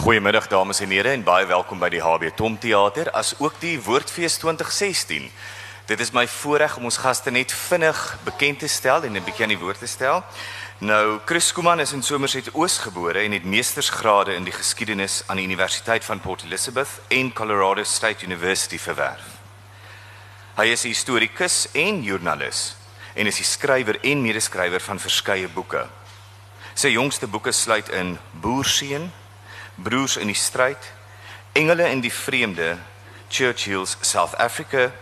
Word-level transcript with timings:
Goeiemiddag 0.00 0.46
dames 0.48 0.80
en 0.80 0.90
here 0.90 1.10
en 1.12 1.20
baie 1.20 1.44
welkom 1.44 1.76
by 1.76 1.90
die 1.92 2.00
HB 2.00 2.30
Tom 2.32 2.54
Theater 2.56 3.10
as 3.12 3.34
ook 3.36 3.58
die 3.60 3.74
Woordfees 3.84 4.38
2016. 4.40 5.26
Dit 5.90 6.00
is 6.00 6.14
my 6.16 6.22
voorreg 6.24 6.78
om 6.78 6.86
ons 6.88 6.96
gaste 7.02 7.28
net 7.30 7.52
vinnig 7.52 7.98
bekend 8.24 8.62
te 8.64 8.68
stel 8.72 9.04
en 9.04 9.12
'n 9.12 9.24
bietjie 9.24 9.44
aan 9.44 9.52
die 9.52 9.60
woord 9.60 9.78
te 9.78 9.86
stel. 9.86 10.24
Nou, 10.78 11.20
Chris 11.26 11.52
Kuman 11.52 11.80
is 11.80 11.92
in 11.92 12.02
Somerset 12.02 12.48
Oos 12.54 12.78
gebore 12.78 13.18
en 13.18 13.32
het 13.32 13.44
meestersgrade 13.44 14.34
in 14.34 14.44
die 14.44 14.52
geskiedenis 14.52 15.22
aan 15.26 15.36
die 15.36 15.44
Universiteit 15.44 16.04
van 16.04 16.20
Port 16.20 16.42
Elizabeth 16.42 17.00
en 17.08 17.32
Colorado 17.32 17.84
State 17.84 18.24
University 18.24 18.78
verwerf. 18.78 19.24
Hy 20.56 20.64
is 20.64 20.84
'n 20.84 20.88
historikus 20.88 21.68
en 21.72 22.02
joernalis 22.02 22.76
en 23.14 23.26
is 23.26 23.36
die 23.36 23.44
skrywer 23.44 24.00
en 24.00 24.22
medeskrywer 24.22 24.80
van 24.80 24.98
verskeie 25.00 25.48
boeke. 25.48 25.86
Sy 26.74 26.88
jongste 26.88 27.26
boeke 27.26 27.52
sluit 27.52 27.88
in 27.88 28.18
Boerseun, 28.40 29.12
Broers 29.82 30.16
in 30.16 30.28
die 30.28 30.34
stryd, 30.34 30.92
Engele 31.52 31.88
in 31.90 32.00
die 32.00 32.10
vreemde, 32.10 32.78
Churchill's 33.30 33.96
South 34.02 34.34
Africa, 34.38 34.92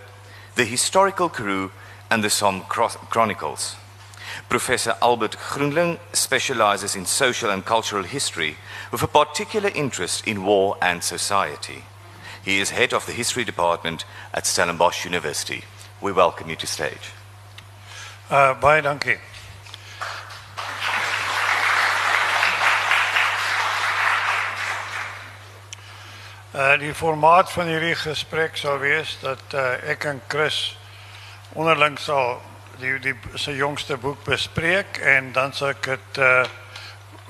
The 0.54 0.64
Historical 0.64 1.28
Crew 1.28 1.70
and 2.10 2.22
the 2.22 2.30
Somme 2.30 2.64
Cross 2.68 2.96
Chronicles. 3.10 3.76
Professor 4.48 4.96
Albert 5.00 5.36
Groenling 5.36 5.98
specializes 6.12 6.94
in 6.94 7.06
social 7.06 7.50
and 7.50 7.64
cultural 7.64 8.04
history 8.04 8.56
with 8.92 9.02
a 9.02 9.08
particular 9.08 9.70
interest 9.74 10.26
in 10.26 10.44
war 10.44 10.76
and 10.80 11.02
society. 11.02 11.84
He 12.44 12.60
is 12.60 12.70
head 12.70 12.92
of 12.92 13.04
the 13.06 13.12
history 13.12 13.44
department 13.44 14.04
at 14.32 14.46
Stellenbosch 14.46 15.04
University. 15.04 15.64
We 16.00 16.12
welcome 16.12 16.48
you 16.48 16.56
to 16.56 16.66
stage. 16.66 17.12
Uh, 18.30 18.54
baie 18.54 18.82
dankie. 18.82 19.18
Uh 26.58 26.72
die 26.74 26.94
formaat 26.94 27.52
van 27.54 27.68
hierdie 27.70 27.94
gesprek 27.94 28.56
sal 28.58 28.80
wees 28.82 29.12
dat 29.22 29.52
uh, 29.54 29.76
ek 29.92 30.08
en 30.10 30.16
Chris 30.26 30.56
onderling 31.54 31.94
sal 32.02 32.40
die 32.80 32.96
die 32.98 33.12
sy 33.38 33.52
jongste 33.54 33.94
boek 34.02 34.24
bespreek 34.26 34.98
en 34.98 35.28
dan 35.36 35.52
sal 35.54 35.68
ek 35.70 35.84
dit 35.86 36.18
uh 36.18 36.40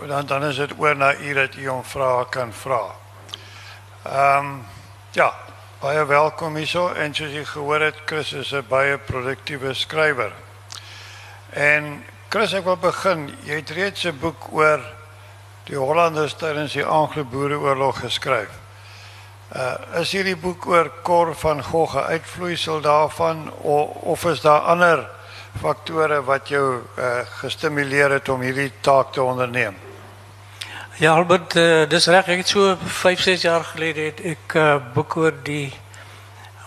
dan 0.09 0.31
dan 0.31 0.47
is 0.47 0.57
dit 0.57 0.73
oor 0.79 0.97
na 0.97 1.11
u 1.13 1.35
dat 1.37 1.59
u 1.61 1.67
hom 1.69 1.83
kan 2.31 2.53
vra. 2.53 2.81
Ehm 4.07 4.49
ja, 5.13 5.35
baie 5.81 6.07
welkom 6.07 6.57
hierso 6.57 6.87
en 6.95 7.15
soos 7.15 7.33
jy 7.33 7.45
gehoor 7.45 7.81
het 7.81 8.01
Chris 8.07 8.33
is 8.33 8.53
'n 8.53 8.65
baie 8.69 8.97
produktiewe 8.99 9.75
skrywer. 9.75 10.33
En 11.51 12.05
Chris 12.29 12.53
ek 12.53 12.65
wil 12.65 12.77
begin. 12.77 13.37
Jy 13.45 13.55
het 13.55 13.71
reeds 13.71 14.05
'n 14.05 14.19
boek 14.19 14.53
oor 14.53 14.81
die 15.65 15.77
Hollanders 15.77 16.35
tydens 16.35 16.73
die 16.73 16.85
Anglo-Boereoorlog 16.85 18.01
geskryf. 18.01 18.68
Uh 19.49 20.01
is 20.01 20.11
hierdie 20.13 20.37
boek 20.37 20.67
oor 20.69 21.35
van 21.41 21.63
Gogh 21.65 21.97
uitvloeisel 21.97 22.81
daarvan 22.85 23.53
of, 24.03 24.25
is 24.25 24.41
daar 24.41 24.61
ander 24.61 25.07
faktore 25.61 26.21
wat 26.23 26.49
jou 26.49 26.83
uh 26.99 27.21
gestimuleer 27.41 28.11
het 28.11 28.29
om 28.29 28.45
hierdie 28.45 28.73
taak 28.81 29.13
te 29.13 29.23
onderneem? 29.23 29.77
Ja 30.99 31.15
Albert, 31.15 31.57
uh, 31.57 31.89
dis 31.89 32.07
reg, 32.07 32.29
ek 32.29 32.43
het 32.43 32.49
so 32.49 32.77
5, 32.77 33.21
6 33.21 33.43
jaar 33.43 33.65
gelede 33.65 34.11
het 34.11 34.21
ek 34.21 34.55
uh, 34.55 34.77
boek 34.93 35.17
oor 35.17 35.33
die 35.43 35.73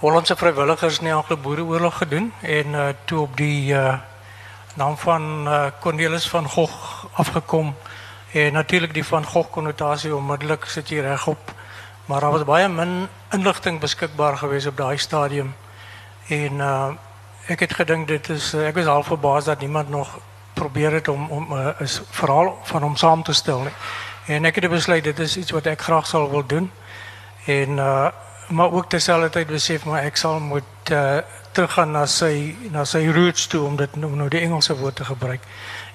Hollandse 0.01 0.35
vrywilligers 0.35 0.99
in 1.03 1.11
die 1.11 1.13
Anglo-Boereoorlog 1.13 2.01
gedoen 2.01 2.33
en 2.41 2.73
uh 2.73 2.89
toe 3.05 3.21
op 3.27 3.37
die 3.37 3.77
naam 4.73 4.97
van 4.97 5.47
uh, 5.47 5.63
Cornelis 5.79 6.29
van 6.29 6.49
Gogh 6.49 7.05
afgekom 7.13 7.75
en 8.31 8.53
natuurlik 8.53 8.93
die 8.93 9.05
van 9.05 9.25
Gogh 9.25 9.51
konnotasie 9.51 10.15
onmiddellik 10.15 10.65
sit 10.65 10.89
jy 10.89 11.05
regop 11.05 11.59
maar 12.05 12.19
daar 12.19 12.31
was 12.31 12.43
baie 12.43 12.67
min 12.67 13.07
inligting 13.31 13.79
beskikbaar 13.79 14.37
geweest 14.37 14.67
op 14.67 14.77
daai 14.77 14.97
stadium 14.97 15.55
en 16.27 16.53
uh 16.53 16.91
ek 17.47 17.59
het 17.59 17.73
gedink 17.73 18.07
dit 18.07 18.29
is 18.29 18.53
ek 18.53 18.75
was 18.75 18.85
al 18.85 19.03
verbaas 19.03 19.45
dat 19.45 19.59
niemand 19.59 19.89
nog 19.89 20.19
probeer 20.53 21.09
om 21.09 21.29
om 21.29 21.47
verhaal 22.11 22.59
van 22.63 22.81
hom 22.81 22.95
saam 22.95 23.23
te 23.23 23.33
stel 23.33 23.59
nie. 23.59 23.73
En 24.25 24.45
ek 24.45 24.55
het 24.55 24.69
besluit 24.69 25.03
dit 25.03 25.19
is 25.19 25.37
iets 25.37 25.51
wat 25.51 25.65
ek 25.65 25.81
graag 25.81 26.07
sal 26.07 26.29
wil 26.29 26.45
doen. 26.45 26.71
En 27.45 27.77
uh 27.77 28.09
maar 28.51 28.71
ook 28.71 28.89
terselfdertyd 28.89 29.47
besef 29.47 29.85
maar 29.85 30.03
ek 30.03 30.17
sal 30.19 30.39
moet 30.39 30.91
uh 30.91 31.17
teruggaan 31.51 31.91
na 31.91 32.05
sy 32.05 32.55
na 32.71 32.83
roots 33.13 33.47
toe 33.47 33.63
om 33.65 33.75
dit 33.75 33.95
nou, 33.95 34.11
nou 34.15 34.29
die 34.29 34.39
Engelse 34.39 34.77
woord 34.77 34.95
te 34.95 35.05
gebruik. 35.05 35.41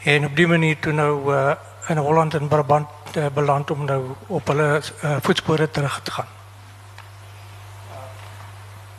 En 0.03 0.25
op 0.25 0.37
die 0.37 0.47
manier 0.47 0.79
toe 0.79 0.93
nou 0.93 1.35
uh 1.35 1.55
in 1.89 1.97
Holland 1.97 2.35
en 2.35 2.49
Brabant 2.49 2.89
beland 3.35 3.71
om 3.71 3.85
nou 3.85 4.15
op 4.27 4.47
hulle 4.47 4.83
uh, 5.05 5.17
voetspore 5.21 5.71
terug 5.71 6.01
te 6.03 6.11
gaan. 6.11 6.29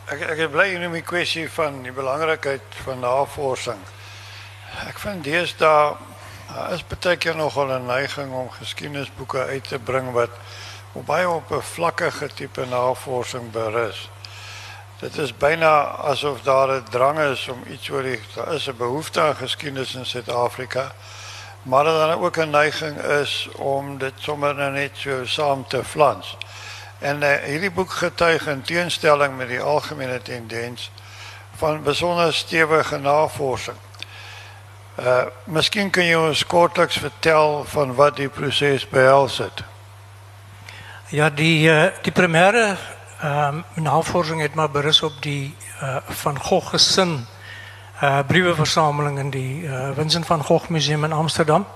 Ek 0.08 0.20
ek 0.20 0.50
bly 0.50 0.68
in 0.74 0.92
die 0.92 1.02
kwessie 1.02 1.50
van 1.50 1.82
die 1.82 1.92
belangrikheid 1.92 2.78
van 2.84 3.02
navorsing. 3.04 3.80
Ek 4.88 4.98
vind 4.98 5.24
deesdae 5.24 5.96
daar 6.48 6.72
is 6.72 6.82
baie 6.86 7.34
nogal 7.34 7.68
'n 7.76 7.86
neiging 7.86 8.32
om 8.32 8.50
geskiedenisboeke 8.50 9.44
uit 9.44 9.68
te 9.68 9.78
bring 9.78 10.12
wat 10.12 10.30
op 10.92 11.06
baie 11.06 11.28
op 11.28 11.50
'n 11.52 11.62
vlakkige 11.62 12.28
tipe 12.34 12.64
navorsing 12.66 13.50
berus. 13.50 14.10
Dit 14.98 15.18
is 15.18 15.36
byna 15.36 15.84
asof 16.10 16.42
daar 16.42 16.68
'n 16.68 16.84
drang 16.90 17.18
is 17.18 17.48
om 17.48 17.62
iets 17.68 17.90
oor 17.90 18.02
die 18.02 18.20
is 18.50 18.68
'n 18.68 18.76
behoefte 18.76 19.20
aan 19.20 19.36
geskiedenis 19.36 19.94
in 19.94 20.06
Suid-Afrika 20.06 20.92
maar 21.62 21.84
dan 21.84 22.10
ook 22.10 22.36
'n 22.36 22.50
neiging 22.50 22.98
is 23.00 23.48
om 23.56 23.98
dit 23.98 24.12
sommer 24.16 24.54
nou 24.54 24.72
net 24.72 25.06
saam 25.24 25.66
te 25.66 25.84
flans. 25.84 26.36
En 26.98 27.22
uh, 27.22 27.34
hierdie 27.34 27.70
boek 27.70 27.90
getuig 27.90 28.46
in 28.46 28.62
teenstelling 28.62 29.36
met 29.36 29.48
die 29.48 29.60
algemene 29.60 30.22
tendens 30.22 30.90
van 31.56 31.82
besonder 31.82 32.34
stewige 32.34 32.98
navorsing. 32.98 33.76
Uh 34.98 35.22
miskien 35.44 35.90
kan 35.90 36.04
jy 36.04 36.14
ons 36.18 36.46
kortliks 36.46 36.96
vertel 36.98 37.64
van 37.64 37.94
wat 37.94 38.16
die 38.16 38.28
proses 38.28 38.88
behels. 38.88 39.40
Ja, 41.08 41.30
die 41.30 41.68
uh, 41.70 41.86
die 42.02 42.12
primêre 42.12 42.76
ehm 43.20 43.62
um, 43.76 43.82
navorsing 43.82 44.54
maar 44.54 44.70
berus 44.70 45.02
op 45.02 45.22
die 45.22 45.54
uh, 45.82 45.96
van 46.22 46.38
Gogh 46.38 46.74
uh 48.02 48.18
brieweversameling 48.26 49.18
in 49.18 49.30
die 49.30 49.62
uh 49.62 49.90
Vincent 49.94 50.26
van 50.26 50.44
Gogh 50.44 50.68
Museum 50.68 51.04
in 51.04 51.12
Amsterdam. 51.12 51.66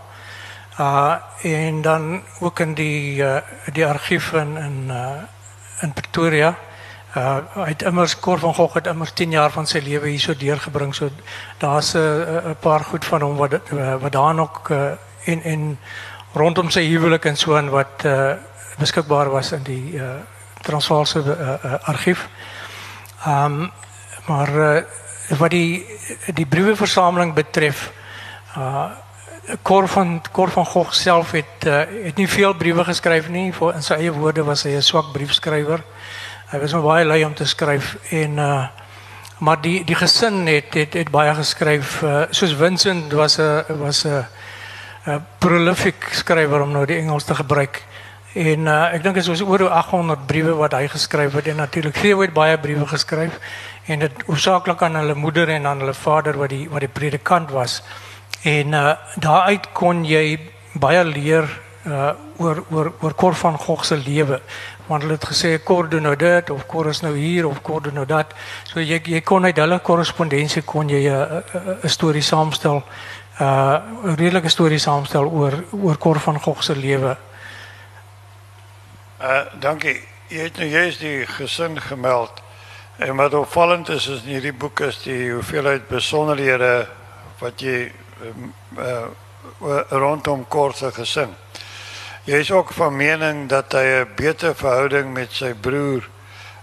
Uh 0.78 1.14
en 1.42 1.82
dan 1.82 2.22
ook 2.40 2.60
in 2.60 2.74
die 2.74 3.24
die 3.72 3.86
argief 3.86 4.32
in 4.32 4.56
in 4.56 4.92
in 5.80 5.92
Pretoria. 5.92 6.54
Uh 7.16 7.36
het 7.54 7.82
immers 7.82 8.18
Cor 8.18 8.38
van 8.38 8.54
Gogh 8.54 8.74
het 8.74 8.86
immers 8.86 9.12
10 9.12 9.30
jaar 9.30 9.50
van 9.50 9.66
sy 9.66 9.78
lewe 9.78 10.08
hier 10.08 10.38
deurgebring. 10.38 10.94
So 10.94 11.10
daar's 11.58 11.94
'n 11.94 11.98
uh, 11.98 12.50
'n 12.50 12.56
paar 12.60 12.80
goed 12.80 13.04
van 13.04 13.20
hom 13.20 13.36
wat 13.36 13.60
wat 14.00 14.12
daar 14.12 14.34
nog 14.34 14.70
en 15.24 15.42
en 15.42 15.78
rondom 16.32 16.70
sy 16.70 16.86
huwelik 16.86 17.24
en 17.24 17.36
so 17.36 17.56
en 17.56 17.70
wat 17.70 18.06
beskikbaar 18.78 19.30
was 19.30 19.52
in 19.52 19.62
die 19.62 19.92
uh 19.94 20.10
Transvaalse 20.60 21.22
argief. 21.82 22.28
Um 23.26 23.70
maar 24.26 24.84
wat 25.28 25.50
die 25.50 25.86
die 26.34 26.46
brieweversameling 26.46 27.34
betref 27.34 27.90
uh 28.56 28.90
Kor 29.62 29.88
van 29.88 30.22
Kor 30.32 30.50
van 30.50 30.64
Gogh 30.66 30.92
self 30.92 31.30
het 31.30 31.66
uh, 31.66 31.80
het 32.04 32.16
nie 32.16 32.28
veel 32.28 32.54
briewe 32.54 32.84
geskryf 32.84 33.28
nie. 33.28 33.50
In 33.74 33.82
sy 33.82 33.96
eie 33.98 34.12
woorde 34.14 34.44
was 34.46 34.62
hy 34.62 34.76
'n 34.76 34.82
swak 34.82 35.10
briefskrywer. 35.12 35.82
Hy 36.52 36.58
was 36.58 36.72
maar 36.72 36.82
baie 36.82 37.04
lui 37.04 37.24
om 37.24 37.34
te 37.34 37.46
skryf. 37.46 37.96
En 38.10 38.38
uh 38.38 38.66
maar 39.38 39.60
die 39.60 39.84
die 39.84 39.94
gesin 39.94 40.46
het 40.46 40.74
het, 40.74 40.94
het 40.94 41.08
geskryf. 41.10 42.02
Uh, 42.02 42.22
soos 42.30 42.54
Vincent 42.54 43.12
was 43.12 43.38
'n 43.38 43.64
was 43.68 44.06
prolific 45.38 46.08
skrywer 46.10 46.60
om 46.62 46.70
nou 46.70 46.86
die 46.86 46.96
Engels 46.96 47.24
te 47.24 47.34
gebruik. 47.34 47.82
En 48.32 48.60
uh, 48.66 48.94
ek 48.94 49.02
dink 49.02 49.14
dit 49.14 49.26
was 49.26 49.42
oor 49.42 49.68
800 49.68 50.26
briewe 50.26 50.54
wat 50.56 50.72
hy 50.72 50.86
geskryf 50.88 51.32
het. 51.32 51.46
En 51.46 51.56
natuurlik 51.56 51.94
Theo 51.94 52.20
het 52.20 52.32
baie 52.32 52.58
briewe 52.58 52.86
geskryf 52.86 53.38
en 53.86 53.98
dit 53.98 54.22
hoofsaaklik 54.26 54.82
aan 54.82 54.94
hulle 54.94 55.14
moeder 55.14 55.48
en 55.48 55.66
aan 55.66 55.78
hulle 55.78 55.94
vader 55.94 56.36
wat 56.38 56.48
die 56.48 56.68
wat 56.70 56.80
die 56.80 56.88
predikant 56.88 57.50
was. 57.50 57.82
En 58.42 58.72
uh 58.72 58.94
daaruit 59.14 59.72
kon 59.72 60.04
jy 60.04 60.38
baie 60.72 61.04
leer 61.04 61.48
uh 61.86 62.10
oor 62.38 62.64
oor 62.70 62.92
oor 63.00 63.14
Kor 63.14 63.34
van 63.34 63.58
Gogh 63.58 63.84
se 63.84 63.96
lewe. 63.96 64.40
Want 64.86 65.02
hulle 65.02 65.14
het 65.14 65.26
gesê 65.26 65.62
Kor 65.64 65.88
doen 65.88 66.02
nou 66.02 66.16
dit 66.16 66.50
of 66.50 66.66
Kor 66.66 66.88
is 66.88 67.00
nou 67.00 67.16
hier 67.16 67.46
of 67.46 67.62
Kor 67.62 67.82
doen 67.82 67.94
nou 67.94 68.06
dat. 68.06 68.34
So 68.64 68.80
jy 68.80 69.00
jy 69.04 69.20
kon 69.20 69.44
uit 69.44 69.56
hulle 69.56 69.78
korrespondensie 69.78 70.62
kon 70.62 70.88
jy 70.88 71.08
'n 71.08 71.42
'n 71.82 71.88
storie 71.88 72.22
saamstel. 72.22 72.82
Uh 73.40 73.78
'n 74.04 74.14
redelike 74.16 74.48
storie 74.48 74.78
saamstel 74.78 75.26
oor 75.26 75.64
oor 75.70 75.96
Kor 75.96 76.20
van 76.20 76.40
Gogh 76.40 76.62
se 76.62 76.76
lewe. 76.76 77.16
Uh 79.20 79.44
dankie. 79.60 80.00
Jy 80.28 80.38
het 80.38 80.56
nou 80.56 80.68
juist 80.68 81.00
die 81.00 81.26
gesin 81.26 81.80
gemeld. 81.80 82.42
En 82.96 83.16
wat 83.16 83.34
opvallend 83.34 83.88
is 83.88 84.06
is 84.06 84.22
in 84.22 84.28
hierdie 84.28 84.52
boek 84.52 84.80
is 84.80 84.98
die 85.02 85.30
hoeveelheid 85.32 85.88
besonderhede 85.88 86.88
wat 87.40 87.60
jy 87.60 87.92
uh, 88.78 89.06
rondom 89.88 90.44
Kor 90.48 90.74
se 90.74 90.92
gesin. 90.92 91.32
Jy 92.24 92.38
is 92.44 92.50
ook 92.52 92.72
van 92.72 92.96
mening 92.96 93.48
dat 93.48 93.72
hy 93.72 94.04
'n 94.04 94.12
beter 94.16 94.54
verhouding 94.54 95.12
met 95.12 95.32
sy 95.32 95.54
broer 95.54 96.08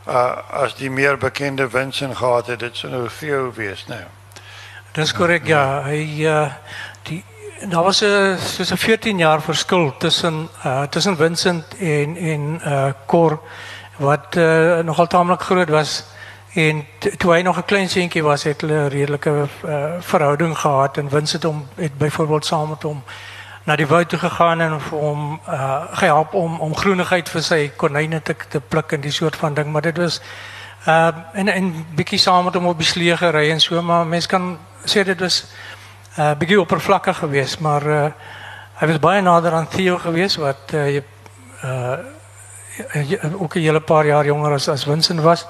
uh 0.07 0.37
as 0.63 0.75
die 0.75 0.89
meer 0.89 1.17
bekende 1.17 1.69
Vincent 1.69 2.17
gehad 2.17 2.47
het. 2.47 2.59
Dit 2.59 2.77
sou 2.77 2.91
nou 2.91 3.09
Theo 3.19 3.51
wees, 3.55 3.85
nou. 3.87 4.03
Dis 4.93 5.13
korrek 5.13 5.47
ja. 5.47 5.83
Hy 5.83 6.25
uh 6.25 6.51
die 7.03 7.23
daar 7.67 7.83
was 7.83 8.01
'n 8.01 8.37
'n 8.73 8.77
14 8.77 9.17
jaar 9.17 9.41
verskil 9.41 9.97
tussen 9.97 10.49
uh 10.65 10.83
tussen 10.83 11.17
Vincent 11.17 11.65
en 11.79 12.17
en 12.17 12.61
uh 12.65 12.91
Cor 13.05 13.39
wat 13.97 14.35
uh, 14.35 14.79
nogal 14.79 15.07
taamlik 15.07 15.41
groot 15.41 15.69
was 15.69 16.03
en 16.53 16.85
toe 17.17 17.33
hy 17.33 17.41
nog 17.41 17.57
'n 17.57 17.65
klein 17.65 17.89
seentjie 17.89 18.23
was 18.23 18.43
het 18.43 18.61
hulle 18.61 18.73
'n 18.73 18.87
redelike 18.87 19.47
uh, 19.65 19.83
verhouding 19.99 20.57
gehad 20.57 20.97
en 20.97 21.09
Vincent 21.09 21.43
hom 21.43 21.67
het 21.75 21.97
byvoorbeeld 21.97 22.45
saam 22.45 22.69
met 22.69 22.83
hom 22.83 23.03
na 23.63 23.75
die 23.75 23.87
woud 23.87 24.09
toe 24.09 24.19
gegaan 24.19 24.61
en 24.61 24.81
vir 24.81 24.97
hom 24.97 25.39
uh, 25.49 25.81
gehelp 25.91 26.33
om 26.33 26.59
om 26.59 26.75
groenigheid 26.75 27.29
vir 27.29 27.41
sy 27.41 27.71
konyne 27.75 28.21
te 28.21 28.35
te 28.49 28.59
pluk 28.59 28.91
en 28.91 29.01
die 29.01 29.11
soort 29.11 29.35
van 29.35 29.53
ding 29.53 29.71
maar 29.71 29.81
dit 29.81 29.97
was 29.97 30.21
uh 30.87 31.11
en 31.33 31.47
en 31.47 31.85
bietjie 31.95 32.19
saam 32.19 32.43
met 32.43 32.53
hom 32.53 32.65
op 32.65 32.77
die 32.77 32.87
slee 32.87 33.17
gery 33.17 33.51
en 33.51 33.59
so 33.59 33.81
maar 33.81 34.07
mense 34.07 34.27
kan 34.27 34.57
sê 34.85 35.03
dit 35.03 35.19
was 35.19 35.45
uh 36.17 36.31
bietjie 36.37 36.61
oppervlakkig 36.61 37.17
geweest 37.17 37.59
maar 37.59 37.87
uh 37.87 38.11
hy 38.79 38.87
was 38.87 38.99
baie 38.99 39.21
nader 39.21 39.53
aan 39.53 39.67
Theo 39.67 39.97
geweest 39.97 40.35
wat 40.35 40.73
uh, 40.73 40.95
uh 41.63 41.97
ook 43.39 43.55
'n 43.55 43.59
hele 43.59 43.79
paar 43.79 44.05
jaar 44.05 44.25
jonger 44.25 44.53
as 44.53 44.67
as 44.67 44.83
Vincent 44.83 45.19
was. 45.19 45.43
Uh 45.43 45.49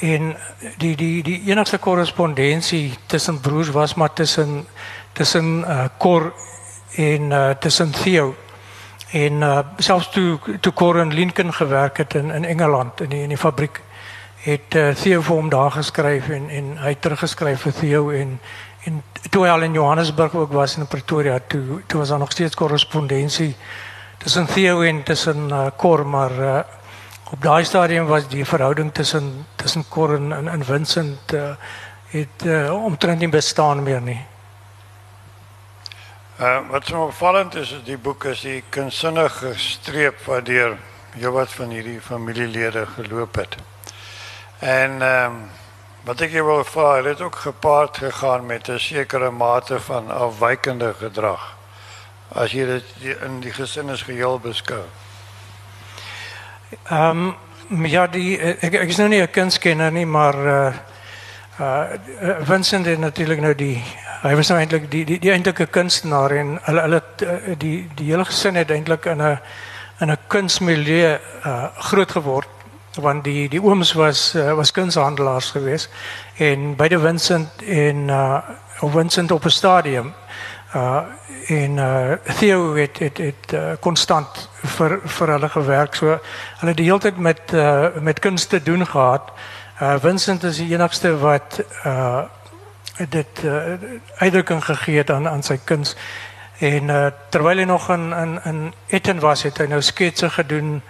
en 0.00 0.36
die 0.76 0.96
die 0.96 1.22
die 1.22 1.42
enigste 1.50 1.78
korrespondensie 1.78 2.94
tussen 3.06 3.40
broers 3.40 3.70
was 3.70 3.94
maar 3.94 4.12
tussen 4.12 4.66
tussen 5.12 5.64
uh 5.68 5.84
Cor 5.98 6.32
en 6.94 7.30
uh 7.30 7.50
tussen 7.50 7.90
Theo. 7.90 8.34
En 9.10 9.32
uh 9.32 9.58
selfs 9.78 10.10
toe 10.60 10.72
Cor 10.74 10.98
in 11.00 11.14
Lincoln 11.14 11.54
gewerk 11.54 11.96
het 11.96 12.14
in 12.14 12.30
in 12.30 12.44
Engeland 12.44 13.00
in 13.00 13.08
die 13.08 13.22
in 13.22 13.28
die 13.28 13.38
fabriek 13.38 13.80
het 14.46 14.74
uh, 14.74 14.94
Theo 14.94 15.22
vir 15.26 15.34
hom 15.34 15.48
daar 15.50 15.72
geskryf 15.74 16.28
en 16.28 16.48
en 16.50 16.76
het 16.78 17.00
teruggeskryf 17.02 17.66
vir 17.66 17.72
Theo 17.80 18.10
en 18.14 18.38
en 18.86 19.02
toe 19.30 19.42
hy 19.42 19.50
al 19.50 19.66
in 19.66 19.74
Johannesburg 19.74 20.34
ook 20.34 20.52
was 20.52 20.76
in 20.76 20.86
Pretoria 20.86 21.40
toe 21.48 21.80
toe 21.86 21.98
was 21.98 22.08
daar 22.08 22.22
nog 22.22 22.32
steeds 22.32 22.54
korrespondensie 22.54 23.56
tussen 24.22 24.46
Theo 24.46 24.82
en 24.82 25.02
tussen 25.02 25.48
uh, 25.48 25.66
Cor 25.76 26.06
maar 26.06 26.38
uh, 26.38 26.60
op 27.30 27.42
daai 27.42 27.64
stadium 27.64 28.06
was 28.06 28.28
die 28.28 28.44
verhouding 28.44 28.94
tussen 28.94 29.46
tussen 29.54 29.84
Cor 29.88 30.14
en, 30.14 30.32
en, 30.32 30.48
en 30.48 30.64
Vincent 30.64 31.32
uh, 31.32 31.54
het 32.06 32.44
uh, 32.44 32.84
omtrent 32.84 33.18
nie 33.18 33.28
bestaan 33.28 33.82
meer 33.82 34.00
nie. 34.00 34.20
Uh, 36.40 36.58
wat 36.70 36.86
so 36.86 37.04
opvallend 37.04 37.54
is 37.54 37.72
is 37.72 37.82
die 37.84 37.98
boek 37.98 38.24
is 38.24 38.40
die 38.40 38.62
kunsinnige 38.68 39.54
streep 39.58 40.24
wat 40.24 40.46
deur 40.46 40.76
heelwat 41.16 41.52
van 41.52 41.70
hierdie 41.72 42.00
familielede 42.00 42.86
geloop 42.94 43.34
het. 43.34 43.56
En 44.58 45.02
ehm 45.02 45.32
um, 45.32 45.46
wat 46.06 46.20
ek 46.22 46.36
wil 46.38 46.62
vra, 46.64 47.02
het 47.02 47.20
ook 47.20 47.34
gepaard 47.34 47.96
gegaan 47.98 48.46
met 48.46 48.68
'n 48.68 48.78
sekere 48.78 49.30
mate 49.30 49.80
van 49.80 50.10
afwykende 50.10 50.94
gedrag 50.94 51.56
as 52.28 52.52
jy 52.52 52.66
dit 52.66 53.18
in 53.22 53.40
die 53.40 53.52
gesin 53.52 53.90
is 53.90 54.02
geheel 54.02 54.38
beskou? 54.38 54.84
Um, 56.90 57.34
ja, 57.86 58.06
die 58.10 58.38
ek, 58.38 58.74
ek 58.74 58.90
is 58.90 58.98
nou 58.98 59.08
nie 59.08 59.22
'n 59.22 59.30
kunstkenner 59.30 59.92
nie, 59.92 60.06
maar 60.06 60.34
uh 60.34 60.72
uh 61.60 61.84
Vincent 62.42 62.86
het 62.86 62.98
natuurlik 62.98 63.40
nou 63.40 63.54
die 63.54 63.82
hy 64.22 64.34
was 64.34 64.48
nou 64.48 64.58
eintlik 64.58 64.90
die 64.90 65.04
die, 65.04 65.18
die 65.18 65.30
eintlike 65.30 65.66
kunstenaar 65.66 66.30
en 66.30 66.58
hulle 66.64 66.80
hulle 66.80 67.02
die 67.58 67.88
die 67.94 68.10
hele 68.10 68.24
gesin 68.24 68.56
het 68.56 68.70
eintlik 68.70 69.06
in 69.06 69.22
'n 69.22 69.38
in 70.00 70.10
'n 70.10 70.18
kunsmilieu 70.26 71.18
uh 71.44 71.68
groot 71.78 72.10
geword 72.10 72.48
want 72.96 73.24
die 73.24 73.48
die 73.48 73.62
ooms 73.62 73.92
was 73.92 74.34
was 74.34 74.72
kunshandelaars 74.72 75.50
geweest 75.50 75.90
en 76.36 76.76
beide 76.76 76.98
Vincent 76.98 77.62
en 77.62 78.10
Vincent 78.80 79.30
op 79.30 79.44
'n 79.44 79.50
stadium 79.50 80.14
en 80.72 81.76
uh 81.76 82.12
Theo 82.38 82.74
het 82.74 82.98
het 82.98 83.18
het 83.18 83.52
uh, 83.54 83.72
konstant 83.80 84.48
vir 84.76 85.00
vir 85.04 85.28
hulle 85.28 85.48
gewerk. 85.48 85.94
So 85.94 86.06
hulle 86.58 86.72
het 86.72 86.76
die 86.76 86.88
hele 86.88 86.98
tyd 86.98 87.18
met 87.18 87.52
met 88.00 88.18
kuns 88.18 88.46
te 88.46 88.62
doen 88.62 88.86
gehad. 88.86 89.32
Vincent 90.00 90.44
is 90.44 90.56
die 90.56 90.72
enigste 90.72 91.18
wat 91.18 91.60
dit 93.08 93.42
uitdrukking 94.16 94.64
gegee 94.64 94.96
het 94.96 95.10
aan 95.10 95.28
aan 95.28 95.42
sy 95.42 95.58
kuns. 95.64 95.96
En 96.58 96.88
uh 96.88 97.06
terwyl 97.28 97.58
hy 97.58 97.64
nog 97.64 97.90
in 97.90 98.12
in 98.12 98.40
in 98.44 98.74
Etten 98.88 99.20
was, 99.20 99.42
het 99.42 99.58
hy 99.58 99.66
nou 99.68 99.82
sketse 99.82 100.30
gedoen 100.30 100.82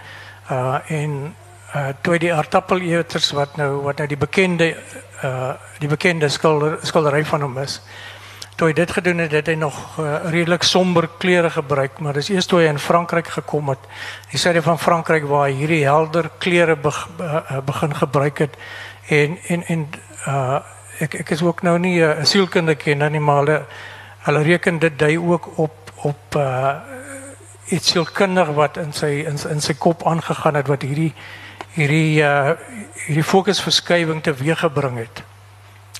uh 0.50 0.78
en 0.86 1.34
uh 1.74 1.88
toe 2.00 2.18
die 2.18 2.34
aardappeleters 2.34 3.32
wat 3.32 3.56
nou 3.56 3.82
wat 3.82 3.98
nou 3.98 4.06
die 4.08 4.16
bekende 4.16 4.76
uh 5.24 5.54
die 5.78 5.88
bekende 5.88 6.28
skildery 6.28 7.24
van 7.24 7.42
hom 7.42 7.58
is 7.58 7.80
toe 8.56 8.70
hy 8.70 8.74
dit 8.76 8.90
gedoen 8.90 9.18
het, 9.18 9.32
het 9.36 9.50
hy 9.52 9.54
nog 9.60 9.76
uh, 10.00 10.30
redelik 10.32 10.64
somber 10.64 11.08
klere 11.20 11.50
gebruik, 11.52 11.98
maar 12.00 12.16
dis 12.16 12.30
eers 12.32 12.48
toe 12.48 12.62
hy 12.62 12.70
in 12.70 12.80
Frankryk 12.80 13.28
gekom 13.34 13.68
het, 13.68 13.82
die 14.32 14.40
syde 14.40 14.62
van 14.64 14.80
Frankryk 14.80 15.28
waar 15.28 15.50
hy 15.50 15.58
hierdie 15.58 15.84
helder 15.84 16.30
klere 16.40 16.76
be, 16.76 16.92
uh, 17.20 17.60
begin 17.64 17.94
gebruik 17.94 18.46
het 18.46 18.56
en 19.12 19.36
en 19.52 19.66
en 19.66 19.84
uh, 20.26 20.60
ek 21.04 21.18
ek 21.20 21.34
is 21.36 21.42
ook 21.44 21.62
nou 21.62 21.78
nie 21.78 22.00
'n 22.00 22.22
uh, 22.22 22.24
sielkundige 22.24 22.82
kenner 22.82 23.10
nie, 23.10 23.20
maar 23.20 23.66
hulle 24.26 24.42
reken 24.42 24.78
dit 24.78 24.98
dui 24.98 25.18
ook 25.18 25.58
op 25.58 25.92
op 25.96 26.36
uh, 26.36 26.74
iets 27.68 27.90
sielkundig 27.90 28.48
wat 28.54 28.76
in 28.76 28.92
sy 28.92 29.26
in, 29.26 29.38
in 29.50 29.60
sy 29.60 29.74
kop 29.74 30.06
aangegaan 30.06 30.54
het 30.54 30.68
wat 30.68 30.82
hierdie 30.82 31.12
hierdie 31.76 32.22
uh, 32.22 32.56
hierdie 33.06 33.24
fokusverskywing 33.24 34.22
teweeggebring 34.22 34.96
het. 35.04 35.25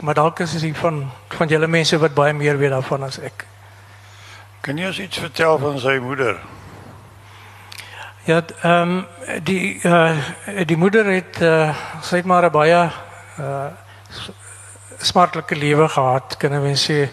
Maar 0.00 0.14
dalk 0.14 0.38
is 0.38 0.60
dit 0.60 0.76
van 0.76 1.10
van 1.28 1.48
julle 1.48 1.66
mense 1.66 1.98
wat 1.98 2.14
baie 2.14 2.32
meer 2.32 2.58
weet 2.58 2.70
daarvan 2.70 3.02
as 3.02 3.18
ek. 3.20 3.46
Kan 4.60 4.76
jy 4.78 4.86
ons 4.86 4.98
iets 5.00 5.18
vertel 5.18 5.58
van 5.58 5.78
sy 5.80 5.96
moeder? 6.02 6.36
Ja, 8.26 8.42
ehm 8.60 8.90
um, 8.90 9.06
die 9.42 9.80
uh 9.84 10.16
die 10.66 10.76
moeder 10.76 11.06
het 11.06 11.40
uh 11.40 11.74
sy 12.02 12.16
het 12.16 12.26
maar 12.26 12.44
'n 12.44 12.50
baie 12.50 12.90
uh 13.38 13.66
smartlike 14.98 15.56
lewe 15.56 15.88
gehad, 15.88 16.36
kan 16.36 16.52
ek 16.52 16.76
sê. 16.76 17.08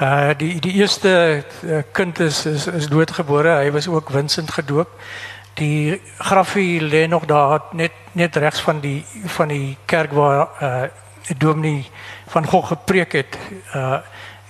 Uh 0.00 0.30
die 0.36 0.60
die 0.60 0.72
eerste 0.72 1.44
kind 1.92 2.20
is 2.20 2.46
is, 2.46 2.66
is. 2.66 2.88
Hy 2.88 3.70
was 3.70 3.88
ook 3.88 4.10
Vincent 4.10 4.50
gedoop. 4.50 4.88
Die 5.54 6.00
grafie 6.18 6.80
lê 6.80 7.08
nog 7.08 7.24
daar 7.24 7.60
net 7.72 7.92
net 8.12 8.36
regs 8.36 8.60
van 8.60 8.80
die 8.80 9.04
van 9.26 9.48
die 9.48 9.76
kerk 9.84 10.12
waar 10.12 10.48
uh 10.60 10.88
dominee 11.36 11.90
van 12.26 12.46
Gogh 12.46 12.66
gepreek 12.66 13.12
het. 13.12 13.38
Uh 13.74 13.98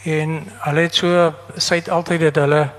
en 0.04 0.48
hulle 0.64 0.80
het 0.80 0.94
so 0.94 1.32
sy 1.60 1.74
het 1.74 1.90
altyd 1.92 2.20
dit 2.20 2.36
hulle 2.40 2.70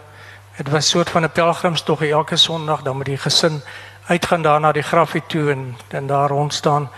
dit 0.58 0.70
was 0.74 0.90
soort 0.90 1.10
van 1.10 1.24
'n 1.24 1.32
pelgrimstog 1.32 2.02
elke 2.02 2.36
Sondag 2.36 2.82
dan 2.82 2.98
met 2.98 3.06
die 3.06 3.18
gesin 3.18 3.62
uitgaan 4.08 4.42
daar 4.42 4.60
na 4.60 4.72
die 4.72 4.82
grafie 4.84 5.24
toe 5.28 5.52
en 5.52 5.78
en 5.88 6.08
daar 6.08 6.30
rond 6.30 6.54
staan 6.54 6.90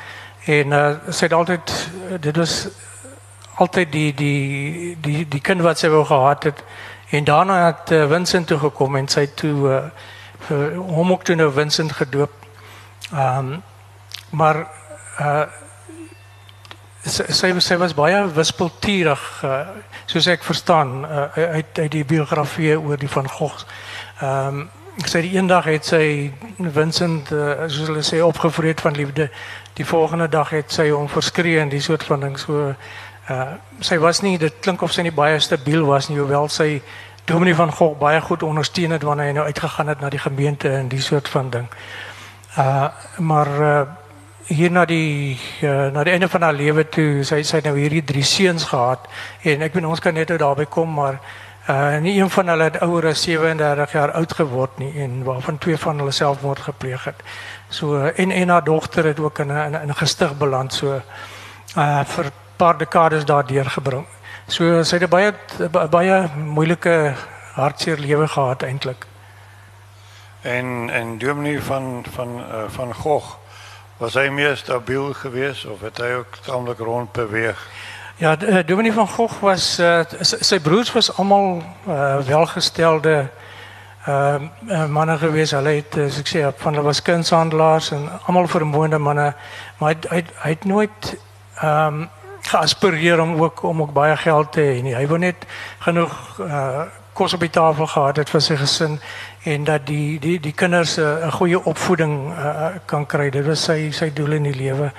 en 0.46 0.72
uh 0.72 0.96
sy 1.10 1.26
het 1.26 1.34
altyd 1.34 1.90
dit 2.20 2.36
was 2.38 2.68
altyd 3.56 3.92
die 3.92 4.14
die 4.14 4.98
die 5.02 5.28
die 5.28 5.42
kind 5.42 5.62
wat 5.62 5.80
sy 5.80 5.88
wou 5.88 6.06
gehad 6.06 6.44
het 6.44 6.64
en 7.10 7.24
daarna 7.24 7.66
het 7.66 7.92
uh, 7.92 8.08
Vincent 8.10 8.48
toe 8.48 8.58
gekom 8.60 8.96
en 8.96 9.08
sy 9.08 9.28
toe 9.28 9.70
uh 9.70 9.84
vir 10.48 10.76
hom 10.76 11.12
ook 11.12 11.24
toe 11.24 11.36
nou 11.36 11.52
Vincent 11.52 11.92
gedoop. 11.92 12.32
Ehm 13.12 13.38
um, 13.38 13.64
maar 14.30 14.68
uh 15.20 15.44
sy 17.04 17.52
sy 17.60 17.78
was 17.78 17.96
baie 17.96 18.22
wispelturig 18.36 19.24
uh, 19.44 19.58
soos 20.08 20.28
ek 20.32 20.44
verstaan 20.44 21.04
uh, 21.04 21.28
uit 21.58 21.80
uit 21.80 21.92
die 21.92 22.06
biografie 22.08 22.78
oor 22.80 22.98
die 22.98 23.12
van 23.12 23.30
Gogh. 23.30 23.66
Ehm 24.22 24.64
um, 24.64 24.70
ek 24.94 25.08
sê 25.10 25.24
die 25.26 25.32
eendag 25.34 25.66
het 25.66 25.88
sy 25.90 26.30
Vincent 26.62 27.32
uh, 27.34 27.64
soos 27.66 27.88
hulle 27.90 28.04
sê 28.06 28.20
opgevreet 28.22 28.82
van 28.82 28.94
liefde. 28.94 29.26
Die 29.74 29.86
volgende 29.90 30.28
dag 30.30 30.52
het 30.54 30.70
sy 30.72 30.92
hom 30.92 31.08
verskree 31.10 31.58
en 31.60 31.72
die 31.72 31.82
soort 31.82 32.06
van 32.06 32.22
ding 32.22 32.38
so 32.40 32.76
uh 33.30 33.48
sy 33.82 33.98
was 33.98 34.22
nie 34.22 34.38
dit 34.38 34.54
klink 34.62 34.82
of 34.86 34.94
sy 34.94 35.02
nie 35.02 35.16
baie 35.16 35.40
stabiel 35.40 35.88
was 35.88 36.10
nie 36.10 36.20
hoewel 36.20 36.48
sy 36.50 36.82
Dominee 37.26 37.56
van 37.56 37.72
Gogh 37.72 37.98
baie 38.00 38.22
goed 38.22 38.44
ondersteun 38.44 38.92
het 38.92 39.04
wanneer 39.04 39.32
hy 39.32 39.34
nou 39.34 39.46
uitgegaan 39.46 39.88
het 39.88 40.02
na 40.02 40.10
die 40.12 40.20
gemeente 40.20 40.70
en 40.70 40.88
die 40.92 41.02
soort 41.02 41.28
van 41.28 41.50
ding. 41.50 41.68
Uh 42.58 42.88
maar 43.18 43.52
uh 43.60 43.84
hier 44.48 44.72
na 44.72 44.86
die 44.86 45.40
uh, 45.62 45.90
na 45.94 46.04
die 46.04 46.12
einde 46.12 46.30
van 46.30 46.42
haar 46.42 46.54
lewe 46.54 46.84
toe 46.90 47.24
sy 47.24 47.42
sy 47.48 47.62
nou 47.64 47.76
hierdie 47.78 48.04
drie 48.04 48.24
seuns 48.24 48.66
gehad 48.72 49.08
en 49.44 49.62
ek 49.62 49.74
weet 49.74 49.88
ons 49.88 50.04
kan 50.04 50.14
net 50.14 50.30
nou 50.34 50.38
daarby 50.42 50.66
kom 50.66 50.94
maar 50.94 51.20
uh 51.70 52.04
een 52.04 52.30
van 52.30 52.48
hulle 52.48 52.64
het 52.64 52.82
ouer 52.84 53.06
as 53.08 53.22
37 53.24 53.92
jaar 53.92 54.12
oud 54.12 54.34
geword 54.34 54.78
nie 54.78 54.92
en 55.00 55.24
waarvan 55.24 55.58
twee 55.58 55.78
van 55.78 55.98
hulle 55.98 56.12
selfmoord 56.12 56.60
gepleeg 56.60 57.04
het. 57.04 57.24
So 57.70 58.04
en 58.04 58.32
en 58.32 58.50
haar 58.50 58.64
dogter 58.64 59.06
het 59.06 59.20
ook 59.20 59.40
in 59.40 59.48
'n 59.48 59.76
in 59.82 59.90
'n 59.90 59.96
gestig 59.96 60.38
beland 60.38 60.74
so 60.74 61.02
uh 61.78 62.04
vir 62.04 62.32
paar 62.58 62.78
dekades 62.78 63.26
daardeur 63.26 63.66
gebring. 63.66 64.06
So 64.48 64.84
sy 64.84 64.98
het 64.98 65.10
baie 65.10 65.34
baie 65.90 66.28
moeilike 66.36 67.16
hartseer 67.54 67.98
lewe 67.98 68.28
gehad 68.28 68.64
eintlik. 68.64 69.06
En 70.42 70.90
en 70.90 71.18
Dominee 71.18 71.62
van 71.62 72.06
van 72.12 72.44
van 72.68 72.94
Gogh 72.94 73.43
was 73.98 74.14
hy 74.14 74.28
meer 74.30 74.58
stabiel 74.58 75.14
geweest 75.14 75.66
of 75.66 75.82
het 75.82 75.98
hy 75.98 76.12
ook 76.22 76.38
tamelik 76.46 76.80
rond 76.80 77.12
beweeg? 77.12 77.60
Ja, 78.16 78.36
uh, 78.42 78.60
Dominee 78.66 78.94
van 78.94 79.08
Gogh 79.08 79.40
was 79.42 79.80
uh, 79.80 80.02
sy 80.22 80.60
broers 80.60 80.92
was 80.92 81.10
almal 81.18 81.64
uh, 81.88 82.18
welgestelde 82.26 83.30
uh, 84.08 84.36
uh 84.68 84.86
manne 84.86 85.18
gewees. 85.18 85.52
Hulle 85.52 85.78
het 85.80 85.98
uh, 85.98 86.06
ek 86.06 86.30
sê 86.30 86.44
van 86.62 86.82
was 86.84 87.02
kunshandelaars 87.02 87.92
en 87.92 88.10
almal 88.26 88.48
vermoënde 88.48 88.98
manne, 88.98 89.34
maar 89.80 89.96
hy 90.10 90.24
het 90.44 90.66
nooit 90.66 91.16
ehm 91.62 92.04
um, 92.04 92.10
geaspireer 92.44 93.22
om 93.22 93.38
ook 93.42 93.62
om 93.64 93.82
ook 93.82 93.94
geld 94.20 94.52
te 94.52 94.62
hê 94.62 94.82
nie. 94.84 94.96
Hy 94.96 95.08
wou 95.08 95.18
net 95.18 95.46
genoeg 95.80 96.40
uh 96.40 96.84
kos 97.14 97.34
op 97.34 97.40
tafel 97.50 97.88
gehad 97.88 98.18
het 98.18 98.30
sy 98.42 98.56
gesin 98.58 99.00
en 99.44 99.64
dat 99.64 99.88
die 99.88 100.20
die 100.20 100.40
die 100.40 100.54
kinders 100.54 100.96
'n 100.96 101.02
uh, 101.02 101.34
goeie 101.34 101.66
opvoeding 101.66 102.34
uh, 102.38 102.68
kan 102.86 103.06
kry. 103.06 103.30
Dit 103.30 103.46
was 103.46 103.64
sy 103.64 103.92
sy 103.92 104.14
doel 104.14 104.32
in 104.32 104.44
die 104.44 104.56
lewe. 104.56 104.92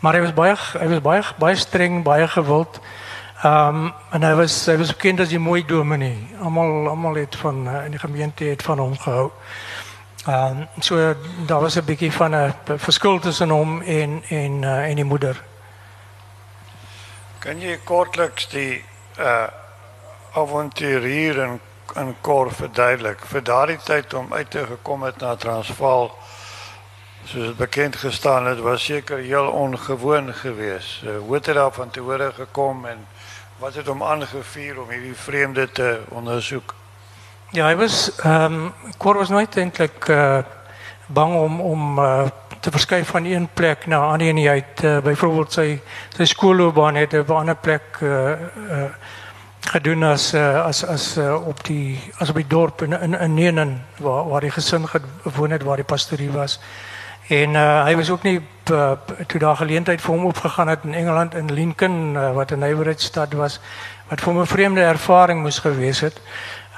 Maar 0.00 0.14
hy 0.14 0.20
was 0.20 0.34
baie 0.34 0.56
was 0.88 1.00
baie 1.00 1.22
baie 1.38 1.56
streng, 1.56 2.02
baie 2.02 2.28
gewild. 2.28 2.80
Ehm 3.42 3.92
en 4.10 4.22
hy 4.22 4.34
was 4.34 4.66
hy 4.66 4.76
was 4.76 4.96
bekend 4.96 5.20
as 5.20 5.32
mooi 5.38 5.64
dominee. 5.64 6.28
Almal 6.42 6.88
almal 6.88 7.14
het 7.14 7.36
van 7.36 7.68
uh, 7.68 7.84
in 7.84 7.90
die 7.90 8.00
gemeente 8.00 8.44
het 8.44 8.62
van 8.62 8.78
hom 8.78 8.98
gehou. 8.98 9.30
Ehm 10.26 10.56
so 10.78 11.14
daar 11.46 11.60
was 11.60 11.76
'n 11.76 11.84
bietjie 11.84 12.12
van 12.12 12.34
'n 12.34 12.54
verskil 12.76 13.18
tussen 13.18 13.50
hom 13.50 13.82
en 13.82 14.22
en 14.28 14.64
en 14.64 14.94
die 14.94 15.04
moeder. 15.04 15.42
Kan 17.38 17.60
jy 17.60 17.78
kortliks 17.84 18.48
die 18.48 18.84
uh 19.18 19.48
in 21.96 22.14
kor 22.20 22.52
verduidelik 22.52 23.20
vir 23.26 23.42
daardie 23.42 23.78
tyd 23.84 24.14
om 24.14 24.32
uit 24.32 24.50
te 24.50 24.66
gekom 24.66 25.02
het 25.02 25.20
Transvaal 25.38 26.10
soos 27.24 27.46
dit 27.46 27.56
bekend 27.56 27.96
gestaan 27.96 28.46
het 28.46 28.58
was 28.58 28.84
seker 28.84 29.18
heel 29.18 29.46
ongewoon 29.46 30.34
geweest. 30.34 31.02
Uh, 31.02 31.18
hoe 31.18 31.34
het 31.34 31.44
daar 31.44 31.72
van 31.72 31.90
tevore 31.90 32.32
gekom 32.32 32.86
en 32.86 33.06
wat 33.58 33.74
het 33.74 33.86
hom 33.86 34.02
aangevuur 34.02 34.80
om 34.80 34.90
hierdie 34.90 35.14
vreemde 35.14 35.70
te 35.72 36.00
ondersoek? 36.08 36.74
Ja, 37.50 37.66
hy 37.66 37.76
was 37.76 38.14
ehm 38.16 38.54
was 39.16 39.28
nooit 39.28 39.56
eintlik 39.56 40.08
uh 40.08 40.38
bang 41.06 41.34
om 41.34 41.60
om 41.60 41.98
uh 41.98 42.26
te 42.60 42.70
verskuif 42.70 43.08
van 43.08 43.24
een 43.24 43.48
plek 43.54 43.86
na 43.86 43.98
'n 43.98 44.12
ander 44.12 44.28
en 44.28 44.36
hy 44.36 44.54
het 44.54 44.82
uh, 44.84 44.98
byvoorbeeld 44.98 45.52
sy 45.52 45.80
sy 46.08 46.24
het 46.94 47.18
op 47.18 47.28
plek 47.60 47.98
gedoen 49.60 50.02
as 50.02 50.34
uh, 50.34 50.64
as 50.64 50.86
as 50.86 51.16
uh, 51.18 51.46
op 51.46 51.64
die 51.64 52.00
as 52.18 52.28
op 52.28 52.34
die 52.34 52.46
dorp 52.46 52.82
in 52.82 52.92
in 53.20 53.34
Nenen 53.34 53.84
waar 53.98 54.28
waar 54.28 54.40
die 54.40 54.50
gesin 54.50 54.88
gewoon 55.24 55.50
het 55.50 55.62
waar 55.62 55.76
die 55.76 55.84
pastorie 55.84 56.30
was. 56.30 56.60
En 57.28 57.50
uh, 57.50 57.84
hy 57.84 57.96
was 57.96 58.10
ook 58.10 58.22
nie 58.22 58.40
uh, 58.70 58.92
toe 59.26 59.40
daar 59.40 59.56
geleentheid 59.56 60.00
vir 60.00 60.14
hom 60.14 60.24
opgegaan 60.24 60.68
het 60.68 60.78
in 60.82 60.94
Engeland 60.94 61.34
in 61.34 61.52
Lincoln 61.52 62.12
wat 62.34 62.50
'n 62.50 62.58
neighborhood 62.58 63.00
stad 63.00 63.32
was 63.32 63.60
wat 64.08 64.20
vir 64.20 64.32
hom 64.32 64.42
'n 64.42 64.46
vreemde 64.46 64.80
ervaring 64.80 65.42
moes 65.42 65.58
gewees 65.58 66.00
het. 66.00 66.20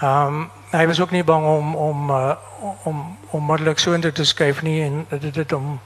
Ehm 0.00 0.44
hy 0.70 0.86
was 0.86 1.00
ook 1.00 1.10
nie 1.10 1.24
bang 1.24 1.46
om 1.46 1.74
om 1.74 2.10
uh, 2.10 2.34
om 2.82 3.18
onmiddellik 3.30 3.78
so 3.78 3.92
intoe 3.92 4.12
te 4.12 4.24
skuif 4.24 4.62
nie 4.62 4.82
en 4.82 5.06
dit 5.20 5.34
het 5.34 5.50
hom 5.50 5.80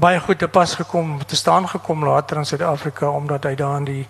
baie 0.00 0.20
goed 0.20 0.38
te 0.38 0.48
pas 0.48 0.74
gekom 0.74 1.24
te 1.24 1.36
staan 1.36 1.68
gekom 1.68 2.04
later 2.04 2.36
in 2.36 2.44
Suid-Afrika 2.44 3.08
omdat 3.08 3.44
hy 3.44 3.54
daar 3.54 3.76
in 3.76 3.84
die 3.84 4.06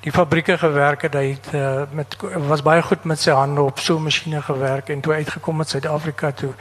die 0.00 0.12
fabrieke 0.12 0.58
gewerk 0.58 1.02
het 1.02 1.14
hy 1.14 1.26
het 1.30 1.48
uh, 1.54 1.82
met 1.92 2.16
was 2.48 2.62
baie 2.62 2.82
goed 2.82 3.04
met 3.04 3.20
sy 3.20 3.30
hande 3.30 3.60
op 3.60 3.78
so 3.78 3.96
'n 3.96 4.02
masjiene 4.02 4.42
gewerk 4.42 4.88
en 4.88 5.00
toe 5.00 5.12
uitgekom 5.12 5.58
het 5.58 5.68
Suid-Afrika 5.68 6.32
toe 6.32 6.52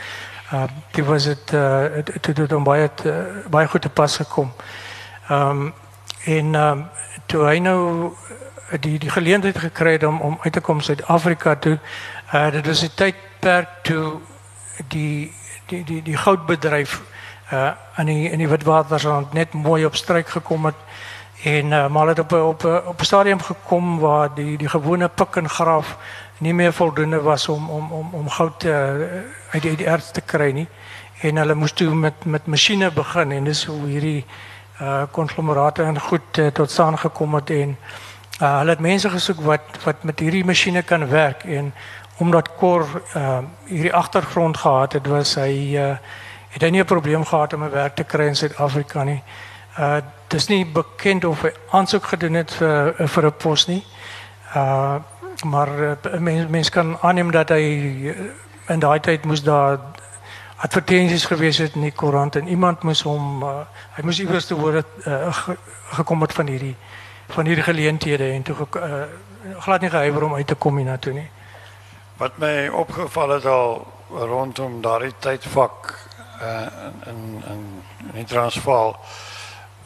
uh, 0.53 0.63
dit 0.91 1.05
was 1.05 1.24
dit 1.24 1.53
uh, 1.53 1.86
toe 2.22 2.34
dit 2.34 2.51
hom 2.51 2.63
baie 2.63 2.89
te, 2.93 3.43
baie 3.50 3.67
goed 3.67 3.81
te 3.81 3.89
pas 3.89 4.15
gekom. 4.15 4.51
Ehm 5.27 5.50
um, 5.50 5.74
en 6.24 6.53
um, 6.55 6.88
toe 7.25 7.46
hy 7.46 7.60
nou 7.60 8.12
die 8.79 9.00
die 9.00 9.10
geleentheid 9.10 9.58
gekry 9.58 9.91
het 9.91 10.03
om 10.03 10.19
om 10.22 10.38
uit 10.41 10.53
te 10.53 10.62
kom 10.62 10.81
Suid-Afrika 10.81 11.55
toe 11.55 11.77
uh, 12.34 12.51
dit 12.51 12.65
was 12.67 12.84
'n 12.84 12.91
tydperk 12.96 13.69
toe 13.81 14.19
die 14.88 15.34
die 15.65 15.84
die 15.84 16.01
die 16.01 16.17
goudbedryf 16.17 17.01
uh 17.51 17.72
in 17.98 18.05
die 18.05 18.29
in 18.29 18.38
die 18.38 18.48
Witwatersrand 18.48 19.34
net 19.34 19.53
mooi 19.53 19.86
op 19.86 19.96
stryk 19.96 20.27
gekom 20.27 20.65
het 20.65 20.75
en 21.43 21.65
uh, 21.65 21.88
maar 21.88 22.08
het 22.08 22.19
op 22.19 22.31
op 22.31 22.63
op 22.86 23.00
'n 23.00 23.03
stadium 23.03 23.41
gekom 23.41 24.00
waar 24.00 24.34
die 24.34 24.58
die 24.58 24.69
gewone 24.69 25.08
pik 25.08 25.36
en 25.36 25.50
graaf 25.50 25.98
nie 26.38 26.53
meer 26.53 26.74
voldoende 26.74 27.22
was 27.22 27.48
om 27.48 27.69
om 27.69 27.91
om 27.91 28.10
om 28.13 28.29
goud 28.29 28.63
uh, 28.63 28.89
uit 29.51 29.62
die, 29.62 29.75
die 29.75 29.86
erts 29.86 30.12
te 30.12 30.51
nie 30.53 30.67
en 31.22 31.36
hulle 31.36 31.53
moes 31.53 31.72
toe 31.72 31.96
met 31.96 32.25
met 32.25 32.46
masjiene 32.46 32.91
begin 32.91 33.31
en 33.31 33.43
dis 33.43 33.65
hoe 33.65 33.88
hierdie 33.88 34.25
uh 34.81 35.03
konglomerate 35.12 35.84
en 35.84 36.00
goed 36.00 36.53
tot 36.53 36.72
staan 36.72 36.98
gekom 36.98 37.34
het 37.34 37.50
en 37.50 37.77
uh, 38.41 38.63
het 38.63 38.79
mense 38.79 39.10
gesoek 39.10 39.41
wat 39.41 39.62
wat 39.84 40.03
met 40.03 40.19
hierdie 40.19 40.46
masjiene 40.46 40.81
kan 40.81 41.08
werk 41.08 41.43
en 41.43 41.74
omdat 42.17 42.55
Kor 42.55 42.88
uh 43.15 43.39
hierdie 43.65 43.93
agtergrond 43.93 44.58
gehad 44.58 44.93
het, 44.93 45.08
was 45.08 45.36
hy 45.36 45.75
uh 45.75 45.96
het 46.50 46.62
hy 46.62 46.84
probleem 46.84 47.25
gehad 47.25 47.53
om 47.53 47.63
'n 47.63 47.69
werk 47.69 47.96
te 47.96 48.03
kry 48.03 48.25
in 48.25 48.36
Suid-Afrika 48.36 49.03
nie. 49.03 49.24
Uh 49.79 49.98
dis 50.29 50.48
nie 50.48 50.65
bekend 50.65 51.25
of 51.25 51.41
hy 51.41 51.51
aansoek 51.71 52.12
gedoen 52.13 52.33
het 52.33 52.51
vir 52.53 52.93
vir 53.07 53.25
'n 53.25 53.38
pos 53.38 53.67
nie. 53.67 53.83
Uh 54.55 55.00
maar 55.43 55.69
uh, 55.79 56.19
mense 56.19 56.50
mens 56.50 56.69
kan 56.69 56.98
aanneem 57.01 57.31
dat 57.31 57.50
hy 57.50 57.63
in 58.67 58.79
daai 58.79 59.00
tyd 59.00 59.25
moes 59.25 59.43
daar 59.43 59.79
advertensies 60.55 61.25
gewees 61.25 61.57
het 61.57 61.75
in 61.75 61.81
die 61.88 61.95
koerant 61.95 62.36
en 62.36 62.48
iemand 62.48 62.83
moes 62.83 63.01
hom 63.07 63.43
uh, 63.43 63.62
hy 63.95 64.03
moes 64.03 64.19
te 64.48 64.55
het 64.75 65.07
uh, 65.07 65.38
het 66.21 66.33
van 66.33 66.48
hierdie 66.48 66.75
van 67.27 67.45
hierdie 67.45 67.63
geleenthede 67.63 68.31
en 68.31 68.43
toe 68.43 68.55
uh, 68.75 69.03
glad 69.59 69.81
nie 69.81 69.89
gehuiwer 69.89 70.24
om 70.24 70.36
uit 70.36 70.48
te 70.48 70.55
kom 70.55 70.77
hiernatoe 70.77 71.13
nie. 71.13 71.29
Wat 72.17 72.38
my 72.38 72.67
opgeval 72.67 73.29
het 73.29 73.45
al 73.45 73.88
rondom 74.09 74.81
daardie 74.81 75.13
tydvak 75.19 75.93
uh, 76.41 76.67
in 77.07 77.43
in 77.48 77.63
die 78.13 78.25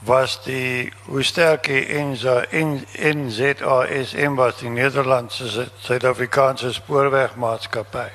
was 0.06 0.44
die 0.44 0.92
hoe 1.06 1.24
sterk 1.24 1.64
die 1.64 1.86
NZA 2.00 2.44
NZASM 2.52 4.36
was 4.36 4.58
die 4.60 4.70
Nederlandse 4.70 5.70
Suid-Afrikaanse 5.80 6.74
spoorwegmaatskappy. 6.74 8.10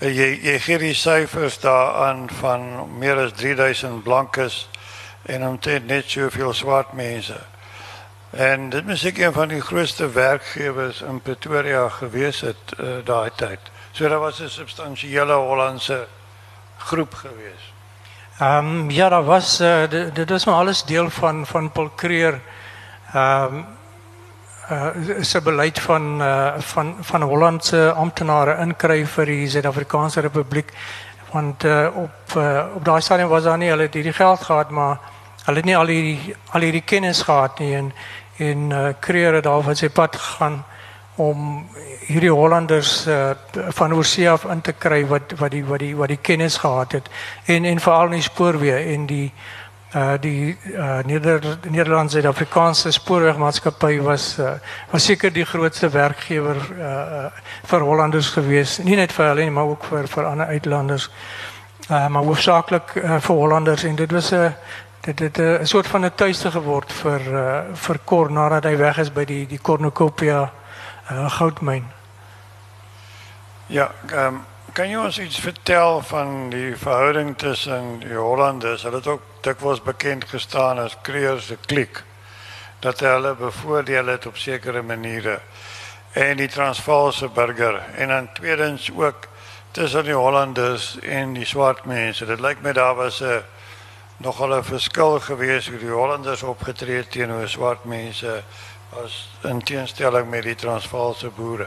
Uh, 0.00 0.10
jy 0.10 0.28
jy 0.42 0.58
gee 0.58 0.78
die 0.82 0.94
syfers 0.94 1.60
daaraan 1.62 2.28
van 2.40 2.68
meer 2.98 3.24
as 3.24 3.32
3000 3.40 4.02
blankes 4.02 4.68
en 5.22 5.46
omtrent 5.46 5.86
net 5.86 6.10
soveel 6.10 6.52
swart 6.52 6.92
mense. 6.92 7.40
En 8.30 8.70
dit 8.70 8.88
is 8.88 9.04
ek 9.04 9.18
een 9.20 9.32
van 9.32 9.48
die 9.48 9.60
grootste 9.60 10.10
werkgewers 10.12 11.00
in 11.04 11.20
Pretoria 11.20 11.88
gewees 11.88 12.40
het 12.40 12.76
daai 13.04 13.30
tyd. 13.36 13.70
So 13.92 14.08
daar 14.08 14.20
was 14.20 14.40
'n 14.40 14.48
substansiële 14.48 15.34
Hollandse 15.34 16.06
groep 16.78 17.14
gewees. 17.14 17.71
Um, 18.42 18.90
ja, 18.90 19.08
daar 19.08 19.24
was 19.24 19.60
uh, 19.60 19.82
dit 20.12 20.30
was 20.30 20.44
maar 20.44 20.54
alles 20.54 20.84
deel 20.84 21.10
van 21.10 21.46
van 21.46 21.72
Paul 21.72 21.90
Creer. 21.96 22.40
Um, 23.14 23.66
uh, 24.70 24.86
se 25.20 25.42
beleid 25.42 25.80
van 25.80 26.20
uh, 26.20 26.52
van 26.58 26.96
van 27.00 27.22
Hollandse 27.22 27.92
amptenare 27.92 28.56
inkry 28.60 29.06
vir 29.06 29.26
die 29.26 29.48
Suid-Afrikaanse 29.48 30.20
Republiek. 30.20 30.72
Want 31.30 31.64
uh, 31.64 31.86
op 31.94 32.36
uh, 32.36 32.64
op 32.74 32.84
daai 32.84 33.00
stadium 33.00 33.28
was 33.28 33.42
daar 33.42 33.58
nie 33.58 33.70
hulle 33.70 33.82
het 33.82 33.94
hierdie 33.94 34.12
geld 34.12 34.42
gehad 34.42 34.70
maar 34.70 34.98
hulle 35.44 35.56
het 35.56 35.64
nie 35.64 35.76
al 35.76 35.86
hierdie 35.86 36.34
al 36.50 36.60
hierdie 36.66 36.84
kennis 36.84 37.22
gehad 37.22 37.58
nie. 37.58 37.74
En 37.76 37.92
en 38.36 38.70
uh, 38.70 38.88
kreer 38.98 39.34
het 39.34 39.44
daar 39.44 39.62
van 39.62 39.76
sy 39.76 39.88
pad 39.88 40.16
gegaan 40.16 40.64
om 41.16 41.66
hierdie 42.06 42.32
Hollanders 42.32 43.06
uh, 43.06 43.30
van 43.52 43.92
oorsee 43.92 44.30
af 44.30 44.44
in 44.44 44.60
te 44.60 44.72
kry 44.72 45.02
wat 45.06 45.34
wat 45.38 45.50
die 45.50 45.64
wat 45.64 45.82
die 45.84 45.96
wat 45.96 46.08
die 46.08 46.20
kennis 46.20 46.56
gehad 46.56 46.92
het. 46.92 47.10
En 47.44 47.64
en 47.64 47.80
veral 47.80 48.12
in 48.12 48.20
die 48.20 48.28
spoorweë 48.30 48.78
en 48.94 49.06
die 49.06 49.26
uh 49.92 50.14
die 50.20 50.56
uh 50.72 51.02
Neder 51.04 51.58
Nederlandse 51.68 52.16
Suid-Afrikaanse 52.20 52.90
spoorwegmaatskappy 52.90 54.00
was 54.00 54.38
uh, 54.38 54.54
was 54.90 55.04
seker 55.04 55.32
die 55.32 55.44
grootste 55.44 55.90
werkgewer 55.92 56.56
uh 56.78 57.26
vir 57.64 57.80
Hollanders 57.80 58.30
gewees. 58.32 58.78
Nie 58.78 58.96
net 58.96 59.12
vir 59.12 59.28
hulle 59.28 59.44
nie 59.44 59.52
maar 59.52 59.68
ook 59.68 59.84
vir 59.84 60.08
vir 60.08 60.30
ander 60.30 60.46
uitlanders. 60.46 61.10
Uh 61.90 62.08
maar 62.08 62.24
hoofsaaklik 62.24 62.96
uh, 62.96 63.20
vir 63.20 63.36
Hollanders. 63.36 63.84
En 63.84 63.94
dit 63.96 64.12
was 64.12 64.32
'n 64.32 64.34
uh, 64.34 64.50
dit 65.02 65.18
het 65.18 65.38
'n 65.38 65.66
soort 65.66 65.86
van 65.86 66.04
'n 66.04 66.14
tuiste 66.14 66.50
geword 66.50 66.92
vir 66.92 67.20
uh, 67.20 67.60
vir 67.74 67.98
Kor 68.04 68.32
nadat 68.32 68.64
hy 68.64 68.76
weg 68.76 68.98
is 68.98 69.12
by 69.12 69.24
die 69.24 69.46
die 69.46 69.60
Cornucopia 69.60 70.52
uh, 71.12 71.30
goudmyn. 71.30 71.86
Ja, 73.66 73.90
um, 74.12 74.44
kan 74.72 74.88
jy 74.88 74.96
ons 74.96 75.18
iets 75.18 75.40
vertel 75.40 76.00
van 76.08 76.50
die 76.50 76.76
verhouding 76.76 77.34
tussen 77.38 77.98
die 78.00 78.16
Hollanders? 78.16 78.82
Hulle 78.82 78.96
het 78.96 79.06
ook 79.06 79.22
dikwels 79.40 79.82
bekend 79.82 80.24
gestaan 80.28 80.78
as 80.78 80.96
Kreers 81.02 81.46
se 81.46 81.56
klik 81.66 82.02
dat 82.80 83.00
hulle 83.00 83.34
bevoordeel 83.34 84.06
het 84.06 84.26
op 84.26 84.36
sekere 84.36 84.82
maniere 84.82 85.40
en 86.12 86.36
die 86.36 86.48
Transvaalse 86.48 87.28
burger 87.28 87.82
en 87.94 88.08
dan 88.08 88.32
tweedens 88.32 88.90
ook 88.96 89.28
tussen 89.70 90.04
die 90.04 90.14
Hollanders 90.14 90.98
en 90.98 91.32
die 91.32 91.46
swart 91.46 91.84
mense. 91.84 92.26
Dit 92.26 92.40
lyk 92.40 92.60
my 92.60 92.72
daar 92.72 92.94
was 92.94 93.22
nogal 94.16 94.56
'n 94.56 94.64
verskil 94.64 95.20
gewees 95.20 95.68
hoe 95.68 95.78
die 95.78 95.90
Hollanders 95.90 96.42
opgetree 96.42 96.96
het 96.96 97.10
teenoor 97.10 97.48
swart 97.48 97.84
mense 98.92 99.04
as 99.04 99.50
in 99.50 99.62
teenstelling 99.62 100.28
met 100.30 100.42
die 100.42 100.54
Transvaalse 100.54 101.30
boere. 101.30 101.66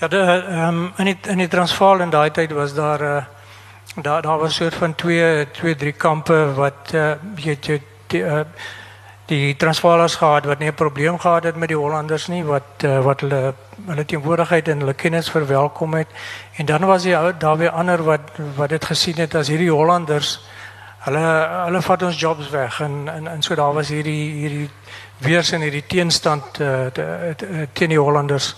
Ja, 0.00 0.08
de, 0.08 0.44
um, 0.50 0.92
in 0.96 1.04
die 1.04 1.18
in 1.28 1.38
die 1.38 1.48
Transvaal 1.48 2.00
in 2.00 2.10
daai 2.10 2.30
tyd 2.30 2.52
was 2.52 2.74
daar 2.74 3.02
uh, 3.02 3.24
daar 4.02 4.22
daar 4.22 4.38
was 4.38 4.54
soort 4.54 4.74
van 4.74 4.94
twee 4.94 5.50
twee 5.50 5.76
drie 5.76 5.92
kampe 5.92 6.52
wat 6.54 6.92
uh, 6.94 7.12
die, 7.34 7.80
uh, 8.22 8.40
die 9.26 9.56
Transvaalers 9.56 10.14
gehad 10.14 10.44
wat 10.44 10.58
nie 10.58 10.72
probleem 10.72 11.18
gehad 11.18 11.44
het 11.44 11.56
met 11.56 11.68
die 11.68 11.78
Hollanders 11.78 12.26
nie 12.26 12.44
wat 12.44 12.84
uh, 12.84 13.00
wat 13.00 13.20
hulle 13.20 13.54
hulle 13.86 14.04
teenwoordigheid 14.04 14.68
en 14.68 14.78
hulle 14.78 14.94
kennis 14.94 15.30
verwelkom 15.30 15.94
het 15.94 16.08
en 16.56 16.66
dan 16.66 16.84
was 16.86 17.04
jy 17.04 17.32
daar 17.38 17.56
weer 17.56 17.70
ander 17.70 18.02
wat 18.02 18.34
wat 18.56 18.68
dit 18.68 18.84
gesien 18.84 19.16
het 19.16 19.34
as 19.34 19.48
hierdie 19.48 19.70
Hollanders 19.70 20.40
hulle 21.04 21.24
hulle 21.64 21.82
vat 21.82 22.02
ons 22.02 22.20
jobs 22.20 22.50
weg 22.50 22.80
en 22.80 23.08
en, 23.08 23.28
en 23.28 23.42
so 23.42 23.54
daar 23.54 23.74
was 23.74 23.88
hierdie 23.88 24.32
hierdie 24.40 24.70
weers 25.18 25.52
in 25.52 25.60
hierdie 25.60 25.86
teenstand 25.86 26.60
uh, 26.60 26.88
die 27.74 27.98
Hollanders 27.98 28.54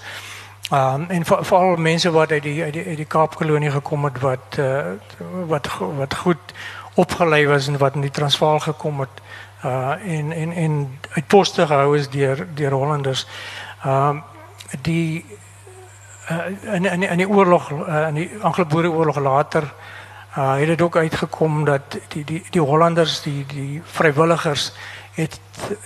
Um, 0.73 1.05
en 1.09 1.25
vooral 1.25 1.77
mensen 1.77 2.13
wat 2.13 2.31
uit 2.31 2.43
die, 2.43 2.63
uit 2.63 2.73
die, 2.73 2.87
uit 2.87 2.97
die 2.97 3.07
Kaapkolonie 3.07 3.71
gekomen 3.71 4.13
het, 4.13 4.23
wat, 4.23 4.57
uh, 4.59 4.85
wat, 5.47 5.69
wat 5.97 6.15
goed 6.15 6.53
opgeleid 6.95 7.47
was 7.49 7.67
en 7.67 7.79
wat 7.79 7.95
in 7.95 8.01
die 8.01 8.11
Transvaal 8.11 8.59
gekomen 8.59 9.07
het. 9.07 9.23
Uh, 9.65 10.19
en, 10.19 10.33
en, 10.33 10.53
en 10.53 10.99
uit 11.11 11.27
posten 11.27 11.67
gehouden 11.67 12.01
is 12.01 12.09
door 12.55 12.71
Hollanders. 12.71 13.27
Um, 13.87 14.23
die, 14.83 15.25
in, 16.63 16.85
in, 16.85 17.03
in 17.03 17.17
die 17.17 17.29
oorlog, 17.29 17.71
uh, 17.71 18.09
in 18.09 18.15
die 18.15 18.31
Anglo-Boerenoorlog 18.41 19.19
later, 19.19 19.73
uh, 20.37 20.57
het 20.57 20.69
het 20.69 20.83
ook 20.83 20.97
uitgekomen 20.97 21.65
dat 21.65 21.99
die, 22.09 22.25
die, 22.25 22.45
die 22.51 22.61
Hollanders, 22.61 23.23
die, 23.23 23.47
die 23.47 23.83
vrijwilligers, 23.85 24.73
het 25.17 25.41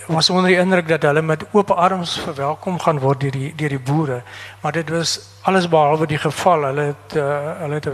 was 0.07 0.31
onder 0.31 0.47
die 0.47 0.59
indruk 0.59 0.89
dat 0.89 1.03
hulle 1.03 1.23
met 1.23 1.45
oop 1.51 1.71
arms 1.71 2.19
verwelkom 2.19 2.79
gaan 2.79 2.99
word 2.99 3.21
deur 3.21 3.31
die 3.31 3.53
deur 3.55 3.69
die 3.69 3.79
boere. 3.79 4.23
Maar 4.61 4.73
dit 4.73 4.89
was 4.91 5.21
alles 5.43 5.69
behalwe 5.69 6.07
die 6.07 6.19
geval. 6.19 6.63
Hulle 6.63 6.83
het 6.83 7.17
uh, 7.17 7.39
hulle 7.59 7.75
het 7.75 7.89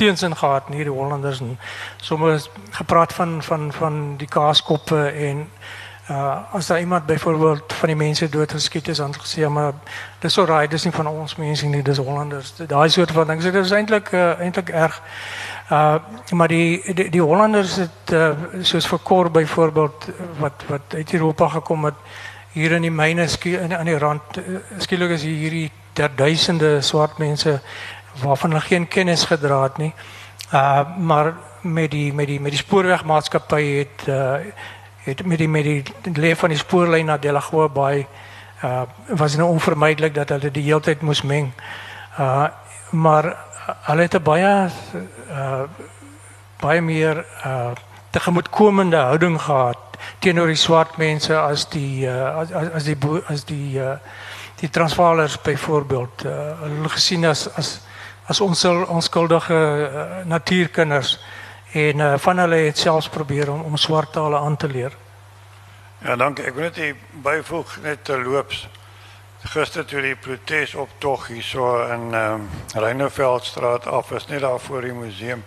'n 0.00 0.34
gehad 0.34 0.62
in 0.68 0.74
hierdie 0.74 0.92
Hollanders 0.92 1.40
en 1.40 1.58
soms 1.96 2.50
gepraat 2.70 3.12
van 3.12 3.42
van 3.42 3.72
van 3.72 4.16
die 4.16 4.28
kaaskoppe 4.28 5.06
en 5.06 5.48
uh 6.10 6.38
as 6.52 6.66
daar 6.66 6.80
iemand 6.80 7.06
byvoorbeeld 7.06 7.72
van 7.72 7.88
die 7.88 7.96
mense 7.96 8.28
doodgeskiet 8.28 8.88
is 8.88 8.96
dan 8.96 9.14
gesê 9.14 9.48
maar 9.48 9.72
dis 10.18 10.32
so 10.32 10.44
raai 10.44 10.68
dis 10.68 10.84
nie 10.84 10.92
van 10.92 11.06
ons 11.06 11.36
mense 11.36 11.66
nie 11.66 11.82
dis 11.82 11.98
Hollanders. 11.98 12.54
Daai 12.56 12.88
soort 12.88 13.10
van 13.10 13.26
ding. 13.26 13.42
So 13.42 13.50
dit 13.50 13.64
is 13.64 13.70
eintlik 13.70 14.12
uh, 14.12 14.40
eintlik 14.40 14.68
erg 14.68 15.02
Uh 15.72 15.94
maar 16.30 16.48
die 16.48 16.94
die, 16.94 17.08
die 17.10 17.22
Hollanders 17.22 17.76
het 17.76 18.12
uh, 18.12 18.32
soos 18.60 18.86
vir 18.88 18.98
Kor 19.02 19.30
byvoorbeeld 19.30 20.08
wat 20.40 20.64
wat 20.68 20.94
uit 20.94 21.12
Europa 21.12 21.48
gekom 21.48 21.84
het 21.84 21.94
hier 22.52 22.72
in 22.76 22.84
die 22.84 22.92
myne 22.92 23.24
in 23.44 23.76
aan 23.76 23.88
die 23.88 23.98
rand 23.98 24.36
uh, 24.36 24.58
skielik 24.78 25.14
is 25.16 25.24
hierdie 25.24 25.70
ter 25.92 26.10
duisende 26.16 26.80
swart 26.80 27.18
mense 27.18 27.60
waarvan 28.22 28.50
hulle 28.50 28.64
geen 28.66 28.88
kennis 28.88 29.24
gedra 29.24 29.62
het 29.62 29.78
nie. 29.78 29.92
Uh 30.52 30.96
maar 30.98 31.32
met 31.60 31.90
die 31.90 32.12
met 32.12 32.26
die 32.26 32.40
met 32.40 32.52
die 32.52 32.60
spoorwegmaatskappy 32.60 33.62
het 33.78 34.08
uh 34.08 34.36
het 35.04 35.24
met 35.26 35.38
die 35.38 35.48
met 35.48 35.64
die 35.64 35.84
leef 36.14 36.38
van 36.38 36.52
die 36.52 36.58
spoorlyn 36.58 37.06
na 37.06 37.16
Delagoa 37.16 37.68
Bay 37.68 38.06
uh 38.64 38.82
was 39.08 39.36
nou 39.36 39.48
onvermydelik 39.48 40.14
dat 40.14 40.28
hulle 40.28 40.50
die 40.50 40.68
hele 40.68 40.80
tyd 40.80 41.00
moes 41.00 41.22
meng. 41.22 41.52
Uh 42.18 42.48
maar 42.90 43.36
hulle 43.88 44.02
het 44.02 44.14
'n 44.14 44.22
baie 44.22 44.70
uh 45.30 45.62
baie 46.60 46.80
meer 46.80 47.24
uh 47.46 47.72
tegemoetkomende 48.10 48.96
houding 48.96 49.40
gehad 49.40 49.78
teenoor 50.18 50.46
die 50.46 50.56
swart 50.56 50.96
mense 50.96 51.38
as 51.38 51.68
die 51.68 52.06
uh 52.06 52.38
as 52.38 52.52
as 52.52 52.84
die 52.84 52.96
as 53.26 53.44
die 53.44 53.78
uh 53.78 53.96
die 54.60 54.70
Transvaalers 54.70 55.40
byvoorbeeld 55.40 56.24
uh 56.24 56.60
hulle 56.60 56.88
gesien 56.88 57.24
as 57.24 57.48
as 57.56 57.80
as 58.26 58.40
ons 58.40 58.64
onskuldige 58.64 59.54
uh, 59.54 60.24
natuurkinders 60.24 61.18
en 61.72 61.98
uh, 61.98 62.14
van 62.18 62.38
hulle 62.38 62.56
het 62.68 62.78
selfs 62.78 63.08
probeer 63.08 63.50
om 63.52 63.62
om 63.62 63.76
swart 63.76 64.12
tale 64.12 64.38
aan 64.38 64.56
te 64.56 64.68
leer. 64.68 64.96
Ja, 65.98 66.16
dankie. 66.16 66.44
Ek 66.44 66.54
wil 66.54 66.70
net 66.70 66.96
byvoeg 67.22 67.76
net 67.82 68.04
terloops 68.04 68.68
gister 69.50 69.84
toe 69.84 70.02
die 70.02 70.16
hier 71.26 71.42
so 71.42 71.82
in 71.82 72.14
ehm 72.14 72.34
um, 72.34 72.50
Reineveldstraat 72.74 73.86
af 73.86 74.10
is 74.10 74.26
net 74.26 74.40
daar 74.40 74.60
voor 74.60 74.80
die 74.80 74.92
museum. 74.92 75.44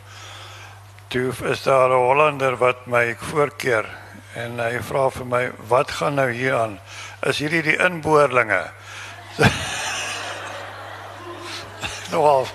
Toe 1.08 1.34
is 1.44 1.64
daar 1.64 1.90
'n 1.90 2.06
Hollander 2.08 2.58
wat 2.58 2.86
my 2.86 3.16
voorkeer 3.20 3.86
en 4.34 4.60
hy 4.60 4.82
vra 4.82 5.10
vir 5.10 5.26
my 5.26 5.52
wat 5.68 5.92
gaan 5.92 6.14
nou 6.14 6.32
hier 6.32 6.56
aan? 6.56 6.80
Is 7.22 7.40
hierdie 7.40 7.62
die 7.62 7.78
inboorlinge? 7.78 8.72
nou 12.12 12.46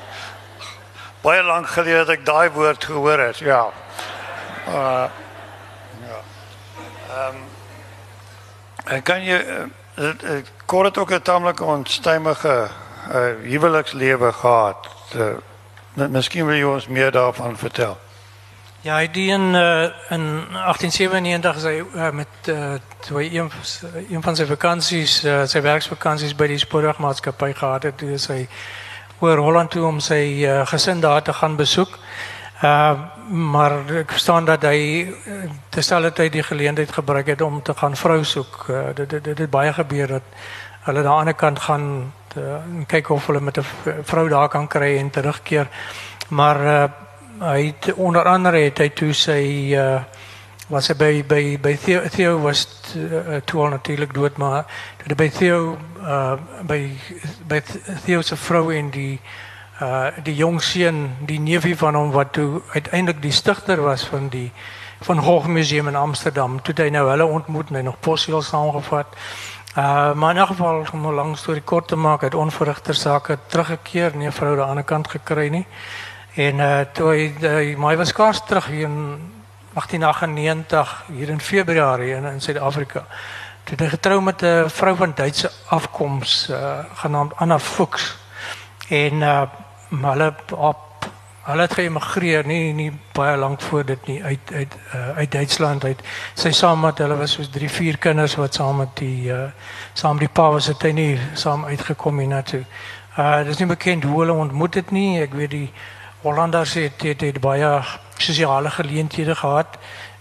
baie 1.20 1.42
lank 1.42 1.66
gelede 1.66 1.98
het 1.98 2.08
ek 2.08 2.26
daai 2.26 2.50
woord 2.50 2.84
gehoor 2.84 3.18
het. 3.18 3.38
Ja. 3.38 3.72
Uh, 4.68 5.08
ja. 6.04 6.20
Ehm 7.08 7.36
en 8.84 9.02
kan 9.02 9.24
jy 9.24 9.70
Kort 10.64 10.86
het 10.86 10.98
ook 10.98 11.12
'n 11.12 11.22
tamelik 11.22 11.60
onstuimige 11.60 12.68
uh, 13.08 13.20
huwelikslewe 13.42 14.32
gehad. 14.32 14.88
Uh, 15.16 16.08
miskien 16.08 16.46
wil 16.46 16.54
jy 16.54 16.64
ons 16.64 16.86
meer 16.86 17.10
daarvan 17.10 17.56
vertel. 17.56 17.98
Ja, 18.80 18.96
hy 18.96 19.10
die 19.12 19.30
in 19.30 19.54
uh, 19.54 19.82
in 20.08 20.24
1897 20.52 21.56
is 21.56 21.62
hy 21.62 21.82
uh, 21.94 22.10
met 22.10 22.28
twee 23.00 23.34
een, 23.34 23.50
een 24.10 24.22
van 24.22 24.36
sy 24.36 24.46
vakansies, 24.46 25.24
uh, 25.24 25.42
sy 25.44 25.60
werksvakansies 25.60 26.34
by 26.34 26.46
die 26.46 26.58
spoorwegmaatskappy 26.58 27.52
gehad 27.52 27.82
het. 27.82 28.00
Hy 28.00 28.16
is 28.16 28.28
Holland 29.20 29.70
toe 29.70 29.84
om 29.84 30.00
sy 30.00 30.46
uh, 30.48 31.00
daar 31.00 31.22
te 31.22 31.32
gaan 31.32 31.56
besoek. 31.56 31.98
Uh, 32.60 32.92
maar 33.30 33.72
ek 34.02 34.10
verstaan 34.12 34.44
dat 34.44 34.66
hy 34.68 35.08
terselfdertyd 35.72 36.34
die 36.34 36.42
geleentheid 36.44 36.90
gebruik 36.92 37.30
het 37.32 37.40
om 37.40 37.62
te 37.64 37.72
gaan 37.74 37.96
vrou 37.96 38.18
soek. 38.24 38.66
Uh, 38.68 38.82
dit 38.94 39.08
dit 39.10 39.24
dit 39.24 39.38
het 39.38 39.50
baie 39.50 39.72
gebeur 39.72 40.18
dat 40.18 40.34
hulle 40.84 40.98
aan 40.98 41.06
die 41.06 41.14
ander 41.14 41.34
kant 41.34 41.62
gaan 41.64 41.86
te, 42.28 42.58
kyk 42.86 43.08
of 43.08 43.26
hulle 43.26 43.40
met 43.40 43.58
'n 43.58 43.64
vrou 44.04 44.28
daar 44.28 44.48
kan 44.48 44.68
kry 44.68 44.98
en 44.98 45.10
terugkeer. 45.10 45.68
Maar 46.28 46.60
uh, 46.66 46.84
hy 47.38 47.66
het 47.66 47.94
onder 47.94 48.24
andere 48.24 48.58
het 48.58 48.78
hy 48.78 48.88
toe 48.88 49.12
sy 49.12 49.72
uh, 49.72 50.02
was 50.68 50.88
hy 50.88 50.94
by 50.94 51.24
by 51.24 51.58
by 51.62 51.76
Theo, 51.76 52.08
Theo 52.08 52.38
was 52.38 52.68
uh, 52.96 53.40
toe 53.44 53.62
al 53.62 53.68
natuurlik 53.68 54.14
dood 54.14 54.36
maar 54.36 54.64
toe 55.06 55.16
by 55.16 55.28
Theo 55.28 55.78
uh, 56.02 56.36
by 56.62 56.92
by 57.48 57.62
Theo 58.04 58.20
se 58.22 58.36
vrou 58.36 58.72
en 58.74 58.90
die 58.90 59.14
uh 59.14 59.49
die 60.22 60.34
jong 60.34 60.62
seun, 60.62 61.16
die 61.24 61.40
neefie 61.40 61.76
van 61.76 61.94
hom 61.94 62.10
wat 62.10 62.32
toe 62.32 62.60
uiteindelik 62.72 63.22
die 63.22 63.32
stigter 63.32 63.80
was 63.82 64.04
van 64.04 64.28
die 64.28 64.50
van 65.00 65.22
Gogh 65.22 65.46
Museum 65.46 65.88
in 65.88 65.96
Amsterdam. 65.96 66.62
Toe 66.62 66.74
hy 66.76 66.90
nou 66.92 67.08
hulle 67.08 67.24
ontmoet 67.24 67.70
en 67.70 67.74
hy 67.74 67.82
nog 67.82 68.00
posjie 68.00 68.42
saamgevat. 68.42 69.16
Uh 69.76 70.12
maar 70.14 70.30
in 70.30 70.36
elk 70.36 70.48
geval 70.48 70.84
om 70.92 71.06
'n 71.06 71.14
lang 71.14 71.36
storie 71.38 71.62
kort 71.62 71.88
te 71.88 71.96
maak, 71.96 72.20
het 72.20 72.34
onverrigter 72.34 72.94
sake 72.94 73.38
teruggekeer, 73.46 74.16
nie 74.16 74.26
'n 74.26 74.32
vrou 74.32 74.50
aan 74.50 74.56
die 74.56 74.66
ander 74.66 74.84
kant 74.84 75.08
gekry 75.08 75.48
nie. 75.48 75.66
En 76.34 76.58
uh 76.58 76.80
toe 76.92 77.08
hy, 77.08 77.34
hy 77.40 77.74
maar 77.76 77.90
hy 77.90 77.96
was 77.96 78.08
skaars 78.08 78.42
terug 78.46 78.66
hier 78.66 78.84
in 78.84 79.30
1898 79.74 81.04
hier 81.06 81.28
in 81.28 81.40
Februarie 81.40 82.14
in 82.14 82.24
in 82.24 82.40
Suid-Afrika. 82.40 83.06
Toe 83.64 83.76
hy 83.78 83.88
getrou 83.88 84.20
met 84.20 84.42
'n 84.42 84.68
vrou 84.68 84.96
van 84.96 85.12
Duitse 85.14 85.50
afkoms 85.66 86.48
uh 86.50 86.78
genaamd 86.94 87.36
Anna 87.36 87.58
Fuchs. 87.58 88.18
En 88.88 89.14
uh 89.14 89.42
maar 89.90 90.16
hulle 90.16 90.34
op 90.56 90.86
hulle 91.50 91.64
het 91.66 91.74
geëmigreer 91.74 92.46
nie 92.46 92.72
nie 92.76 92.90
baie 93.16 93.36
lank 93.36 93.60
voor 93.60 93.84
dit 93.84 94.06
nie 94.06 94.22
uit 94.22 94.52
uit 94.52 94.74
uh, 94.94 95.08
uit 95.16 95.30
Duitsland 95.32 95.84
uit 95.84 96.02
sy 96.34 96.52
saam 96.54 96.80
met 96.84 96.98
hulle 96.98 97.16
was 97.16 97.32
soos 97.38 97.50
3 97.50 97.70
4 97.70 97.98
kinders 97.98 98.36
wat 98.38 98.54
saam 98.54 98.82
met 98.82 98.92
die 99.00 99.32
uh, 99.32 99.48
saam 99.92 100.18
die 100.18 100.28
pa 100.28 100.50
was 100.54 100.68
het 100.70 100.82
hy 100.82 100.92
nie 100.96 101.18
saam 101.34 101.64
uitgekom 101.64 102.18
hier 102.18 102.28
na 102.28 102.42
toe. 102.42 102.62
Uh 103.18 103.42
dis 103.44 103.58
nie 103.58 103.66
bekend 103.66 104.04
hoe 104.04 104.20
hulle 104.20 104.32
ontmoet 104.32 104.74
het 104.74 104.90
nie. 104.94 105.20
Ek 105.20 105.34
weet 105.34 105.50
die 105.50 105.70
Hollanders 106.22 106.76
het 106.78 107.02
het, 107.02 107.20
het 107.20 107.40
baie 107.40 107.80
sosiale 108.18 108.70
geleenthede 108.70 109.34
gehad 109.34 109.78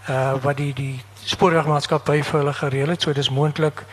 uh 0.08 0.34
wat 0.42 0.56
die 0.56 0.72
die 0.74 0.96
spoorwegmaatskappy 1.30 2.22
vir 2.22 2.38
hulle 2.40 2.52
gereël 2.56 2.94
het. 2.96 3.02
So 3.02 3.12
dis 3.12 3.30
moontlik 3.30 3.84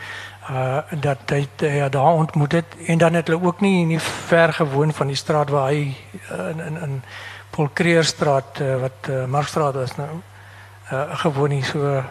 uh 0.50 0.78
dat 1.00 1.30
hy 1.30 1.48
ja 1.58 1.88
daar 1.88 2.12
ontmoet 2.12 2.52
het 2.52 2.76
en 2.86 2.98
dan 2.98 3.14
het 3.14 3.26
hulle 3.28 3.44
ook 3.44 3.60
nie 3.60 3.84
nie 3.84 4.00
ver 4.00 4.52
gewoon 4.52 4.92
van 4.92 5.06
die 5.06 5.16
straat 5.16 5.50
waar 5.50 5.68
hy 5.68 5.96
uh, 6.32 6.48
in 6.48 6.60
in 6.60 6.80
in 6.82 7.02
Polkreerstraat 7.50 8.60
uh, 8.60 8.80
wat 8.80 9.08
uh, 9.10 9.24
Markstraat 9.24 9.74
is 9.74 9.96
nou 9.96 10.08
uh 10.92 11.04
gewoon 11.24 11.50
hier 11.50 11.64
so 11.64 12.02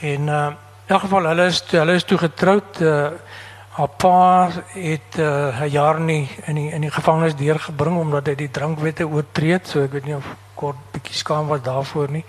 en 0.00 0.28
uh 0.28 0.46
in 0.86 0.94
elk 0.94 1.00
geval 1.00 1.26
hulle 1.26 1.46
is 1.46 1.64
hulle 1.70 1.94
is 1.94 2.04
toe 2.04 2.18
getroud 2.18 2.80
uh 2.80 3.10
haar 3.76 3.92
pa 4.00 4.48
het 4.72 5.18
uh, 5.18 5.60
'n 5.60 5.68
jaar 5.68 6.00
nie 6.00 6.28
in 6.46 6.54
die 6.54 6.70
in 6.72 6.80
die 6.80 6.90
gevangenis 6.90 7.36
deurgebring 7.36 7.98
omdat 7.98 8.26
hy 8.26 8.34
die 8.34 8.50
drankwette 8.50 9.08
oortree 9.08 9.52
het. 9.52 9.68
So 9.68 9.82
ek 9.82 9.92
weet 9.92 10.04
nie 10.04 10.16
of 10.16 10.24
kort 10.54 10.76
bietjie 10.92 11.14
skaam 11.14 11.46
was 11.46 11.60
daarvoor 11.62 12.10
nie. 12.10 12.24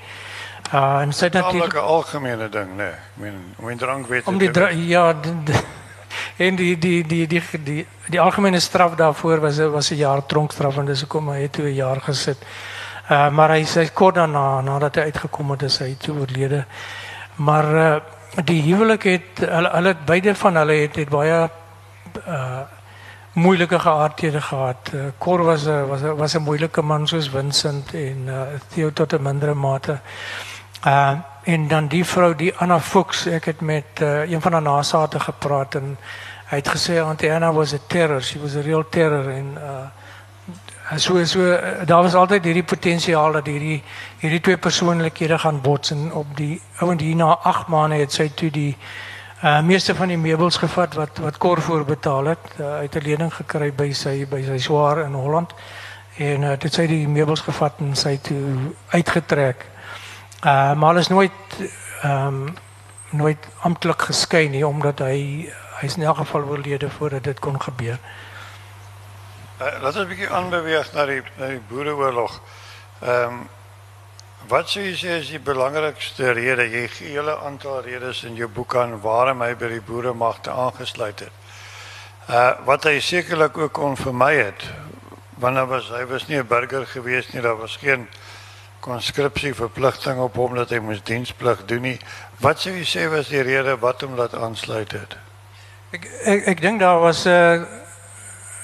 Uh 0.74 1.00
en 1.02 1.14
sy 1.14 1.26
het 1.26 1.34
natuurlik 1.34 1.74
'n 1.74 1.78
algemene 1.78 2.50
ding, 2.50 2.76
nee. 2.76 2.88
Ek 2.88 3.14
meen 3.14 3.56
om 3.58 3.68
die 3.68 3.78
drankwette 3.78 4.30
om 4.30 4.38
die 4.38 4.52
dra 4.52 4.70
ja, 4.70 5.14
die, 5.24 5.44
die, 5.44 5.64
en 6.38 6.56
die 6.56 6.78
die 6.78 7.04
die 7.06 7.28
die 7.64 7.88
die 8.08 8.20
algemene 8.20 8.60
straf 8.60 8.96
daarvoor 8.96 9.40
was 9.40 9.58
was 9.58 9.92
'n 9.92 9.96
jaar 9.96 10.26
tronkstraf 10.26 10.78
en 10.78 10.88
hoekom 11.00 11.30
hy 11.30 11.42
het 11.42 11.52
toe 11.52 11.66
'n 11.66 11.74
jaar 11.74 12.02
gesit. 12.02 12.38
Uh 13.10 13.30
maar 13.30 13.50
hy 13.50 13.64
sê 13.64 13.94
kort 13.94 14.16
daarna 14.16 14.62
nadat 14.62 14.96
hy 14.96 15.02
uitgekom 15.02 15.52
het, 15.52 15.62
is 15.62 15.78
hy 15.78 15.96
toe 15.96 16.20
oorlede. 16.20 16.66
Maar 17.36 17.66
uh 17.76 18.00
die 18.44 18.62
huwelik 18.62 19.04
het 19.04 19.40
hulle 19.40 19.70
hulle 19.70 19.96
beide 20.06 20.36
van 20.36 20.56
hulle 20.56 20.74
het 20.74 20.96
het 20.96 21.10
baie 21.10 21.50
uh 22.28 22.62
moeilike 23.38 23.80
geaardhede 23.80 24.42
gehad. 24.42 24.92
Uh, 24.94 25.02
Cor 25.18 25.44
was 25.44 25.66
'n 25.66 25.88
was 25.88 26.02
'n 26.02 26.16
was 26.18 26.36
'n 26.36 26.42
moeilike 26.42 26.82
man 26.82 27.08
soos 27.08 27.30
Vincent 27.30 27.94
en 27.94 28.18
uh 28.28 28.42
Theo 28.74 28.92
tot 28.94 29.14
'n 29.14 29.22
mindere 29.22 29.54
mate. 29.54 30.00
Uh 30.86 31.18
en 31.48 31.68
dan 31.68 31.88
die 31.88 32.06
vrou 32.06 32.36
die 32.36 32.52
Anna 32.60 32.80
Fuchs, 32.80 33.22
ek 33.26 33.46
het 33.46 33.62
met 33.62 34.02
uh, 34.02 34.28
een 34.28 34.42
van 34.42 34.52
haar 34.52 34.62
nasate 34.62 35.20
gepraat 35.20 35.76
en 35.80 35.94
hy 36.50 36.58
het 36.60 36.68
gesê 36.68 36.98
Auntie 37.00 37.32
Anna 37.32 37.54
was 37.54 37.74
a 37.74 37.78
terror. 37.88 38.22
She 38.22 38.40
was 38.40 38.56
a 38.56 38.62
real 38.62 38.84
terror 38.90 39.30
en 39.32 39.56
uh 39.58 39.86
so 40.96 41.26
so 41.26 41.40
daar 41.86 42.04
was 42.04 42.14
altyd 42.14 42.44
hierdie 42.44 42.64
potensiaal 42.64 43.32
dat 43.32 43.46
hierdie 43.46 43.84
hierdie 44.20 44.40
twee 44.40 44.58
persoonlikhede 44.58 45.38
gaan 45.38 45.62
bots 45.62 45.92
en 45.92 46.14
op 46.14 46.28
die 46.36 46.62
ouend 46.80 47.02
hier 47.02 47.16
na 47.16 47.34
8 47.44 47.68
maande 47.68 47.96
het 47.96 48.12
sy 48.12 48.30
toe 48.30 48.50
die 48.52 48.78
meeste 49.64 49.96
van 49.96 50.08
die 50.08 50.18
meubels 50.18 50.58
gevat 50.58 50.96
wat 50.96 51.20
wat 51.20 51.38
Kor 51.38 51.62
voor 51.62 51.84
betaal 51.86 52.26
het 52.26 52.56
uit 52.60 52.96
'n 52.96 53.04
lening 53.04 53.32
sy 53.94 54.26
by 54.30 54.44
sy 54.46 54.58
swaar 54.58 55.06
in 55.06 55.14
Holland 55.14 55.54
en 56.18 56.44
uh, 56.44 56.54
dit 56.58 56.74
sy 56.74 56.88
die 56.88 57.08
meubels 57.08 57.44
gevat 57.46 57.82
en 57.84 57.96
sy 57.96 58.18
toe 58.18 58.74
uitgetrek. 58.94 59.66
Uh 60.44 60.74
maar 60.74 60.98
is 60.98 61.08
nooit 61.08 61.32
ehm 62.02 62.26
um, 62.26 62.56
nooit 63.10 63.48
amptelik 63.60 64.02
geskei 64.02 64.50
nie 64.50 64.68
omdat 64.68 65.00
hy 65.00 65.50
hy's 65.80 65.96
in 65.96 66.04
elk 66.04 66.18
geval 66.18 66.44
oorlede 66.44 66.90
voordat 66.90 67.24
dit 67.24 67.40
kon 67.40 67.62
gebeur. 67.62 67.98
Uh, 69.62 69.82
laat 69.82 69.96
ons 69.96 70.04
'n 70.04 70.08
bietjie 70.08 70.30
aanbeweeg 70.30 70.94
na 70.94 71.06
die 71.06 71.22
na 71.38 71.48
die 71.48 71.62
Boereoorlog. 71.70 72.42
Ehm 73.02 73.24
um, 73.24 73.48
wat 74.48 74.70
sou 74.70 74.84
jy 74.84 74.94
sê 74.96 75.18
is 75.20 75.30
die 75.30 75.40
belangrikste 75.40 76.32
rede? 76.32 76.70
Jy 76.70 76.88
gee 76.88 77.10
hele 77.18 77.38
aantal 77.40 77.82
redes 77.82 78.24
in 78.24 78.36
jou 78.36 78.48
boek 78.48 78.76
aan 78.76 79.02
waarom 79.02 79.42
hy 79.42 79.56
by 79.56 79.68
die 79.68 79.82
boeremagte 79.82 80.52
aangesluit 80.52 81.20
het. 81.20 81.32
Uh 82.30 82.54
wat 82.66 82.84
hy 82.84 83.00
sekerlik 83.00 83.58
ook 83.58 83.74
kon 83.74 83.98
vermy 83.98 84.36
het, 84.36 84.64
want 85.42 85.58
hy 85.58 85.66
was 85.66 85.90
hy 85.90 86.06
was 86.06 86.28
nie 86.28 86.38
'n 86.38 86.48
burger 86.48 86.86
gewees 86.86 87.34
nie, 87.34 87.42
daar 87.42 87.58
was 87.58 87.78
geen 87.78 88.08
konskripsie 88.80 89.54
verpligting 89.54 90.20
op 90.20 90.36
hom 90.36 90.56
dat 90.56 90.70
hy 90.70 90.80
moes 90.80 91.04
diensplig 91.04 91.66
doen 91.66 91.82
nie. 91.82 91.98
Wat 92.40 92.60
sou 92.60 92.74
jy 92.74 92.86
sê 92.86 93.10
was 93.10 93.28
die 93.34 93.42
rede 93.42 93.78
wat 93.82 94.02
hom 94.02 94.16
laat 94.16 94.36
aansluit 94.36 94.92
het? 94.92 95.18
Ek 95.92 96.08
ek, 96.24 96.48
ek 96.48 96.62
dink 96.62 96.80
daar 96.80 97.00
was 97.00 97.26
'n 97.26 97.30
uh 97.30 97.86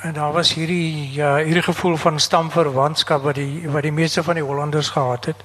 En 0.04 0.14
daar 0.14 0.32
was 0.32 0.54
hierdie 0.54 1.14
ja, 1.14 1.36
hierdie 1.36 1.64
gevoel 1.64 1.96
van 1.96 2.20
stamverwantskap 2.20 3.24
wat 3.24 3.36
die 3.36 3.70
wat 3.72 3.82
die 3.82 3.92
meeste 3.92 4.24
van 4.24 4.36
die 4.36 4.44
Hollanders 4.44 4.90
gehad 4.90 5.26
het. 5.26 5.36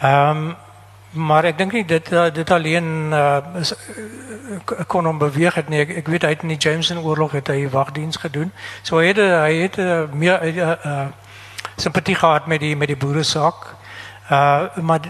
Ehm 0.00 0.36
um, 0.36 0.56
maar 1.10 1.44
ek 1.44 1.58
dink 1.58 1.72
nie 1.72 1.84
dit 1.84 2.12
eh, 2.12 2.24
dit 2.34 2.50
alleen 2.50 3.12
uh, 3.12 3.38
is, 3.60 3.72
kon 4.86 5.06
hom 5.06 5.18
beweeg 5.18 5.54
het 5.54 5.68
nie. 5.68 5.80
Ek, 5.80 5.94
ek 6.02 6.10
weet 6.12 6.26
hy 6.26 6.32
het 6.34 6.42
in 6.42 6.50
die 6.52 6.58
Jameson 6.58 6.98
oorlog 6.98 7.32
het 7.38 7.46
hy 7.46 7.68
wagdiens 7.70 8.16
gedoen. 8.16 8.50
So 8.82 8.98
hy 8.98 9.06
het 9.14 9.22
hy 9.22 9.54
het 9.54 9.78
uh, 9.78 10.02
meer 10.12 10.42
uh, 10.42 10.74
uh, 10.74 11.06
simpatie 11.76 12.18
gehad 12.18 12.46
met 12.46 12.60
die 12.60 12.74
met 12.76 12.90
die 12.90 12.98
boere 12.98 13.22
saak. 13.22 13.75
Uh 14.30 14.66
maar 14.82 15.00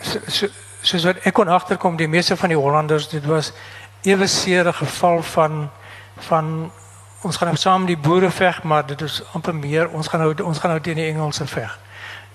so 0.00 0.48
so 0.82 0.98
so 0.98 1.12
ek 1.22 1.34
kon 1.34 1.96
die 1.96 2.08
meeste 2.08 2.36
van 2.36 2.48
die 2.48 2.58
Hollanders 2.58 3.08
dit 3.08 3.24
was 3.24 3.52
ewe 4.02 4.26
seere 4.26 4.72
geval 4.72 5.22
van 5.22 5.70
van 6.28 6.70
ons 7.22 7.36
gaan 7.36 7.48
nou 7.48 7.58
saam 7.58 7.86
die 7.88 7.98
boere 7.98 8.30
veg, 8.30 8.62
maar 8.62 8.86
dit 8.86 9.00
is 9.02 9.22
amper 9.34 9.54
meer 9.54 9.90
ons 9.90 10.08
gaan 10.08 10.22
nou 10.22 10.32
ons 10.44 10.58
gaan 10.62 10.76
nou 10.76 10.80
die 10.80 11.08
Engelse 11.08 11.46
veg. 11.50 11.78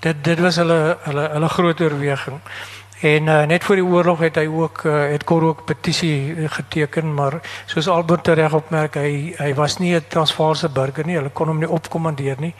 Dit 0.03 0.23
dit 0.25 0.39
was 0.39 0.57
hulle 0.57 1.49
groot 1.49 1.81
oorweging. 1.81 2.41
En 3.01 3.27
uh, 3.27 3.43
net 3.49 3.63
voor 3.63 3.79
die 3.79 3.85
oorlog 3.85 4.19
het 4.21 4.35
hy 4.37 4.45
ook 4.45 4.83
uh, 4.85 5.07
het 5.09 5.23
ook 5.31 5.63
petisie 5.65 6.47
geteken, 6.53 7.13
maar 7.13 7.39
soos 7.65 7.87
Albert 7.89 8.27
reg 8.37 8.53
opmerk, 8.53 8.95
hy 9.37 9.53
was 9.57 9.77
nie 9.77 9.95
'n 9.95 10.05
Transvaalse 10.07 10.69
burger 10.69 11.05
nie. 11.05 11.15
Hulle 11.15 11.29
kon 11.33 11.47
hom 11.47 11.57
nie 11.57 11.69
opkommandeer 11.69 12.35
nie. 12.39 12.53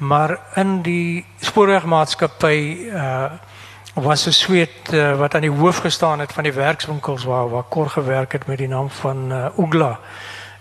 Maar 0.00 0.38
in 0.54 0.82
die 0.82 1.24
spoorwegmaatskappy 1.40 2.88
uh 2.88 3.32
was 3.94 4.26
'n 4.26 4.32
sweet 4.32 4.92
uh, 4.92 5.18
wat 5.18 5.34
aan 5.34 5.40
die 5.40 5.50
hoof 5.50 5.76
gestaan 5.76 6.18
het 6.18 6.32
van 6.32 6.42
die 6.42 6.52
werkswinkels 6.52 7.24
waar 7.24 7.48
waar 7.48 7.62
Kor 7.62 7.90
gewerk 7.90 8.32
met 8.46 8.58
die 8.58 8.68
naam 8.68 8.90
van 8.90 9.32
uh, 9.32 9.58
Oogla. 9.58 9.98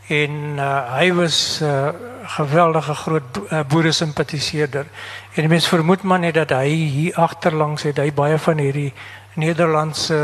En 0.07 0.31
uh, 0.55 1.15
was 1.15 1.59
'n 1.61 1.65
uh, 1.65 1.87
geweldige 2.23 2.93
groot 2.93 3.39
uh, 3.51 3.91
simpatiseerder. 3.91 4.85
En 5.33 5.41
die 5.41 5.47
mens 5.47 5.67
vermoed 5.67 6.01
maar 6.01 6.19
net 6.19 6.33
dat 6.33 6.49
hy 6.49 6.67
hier 6.67 7.15
agterlangs 7.15 7.83
het 7.83 7.97
hy 7.97 8.13
baie 8.13 8.37
van 8.37 8.57
hierdie 8.57 8.93
Nederlandse 9.33 10.17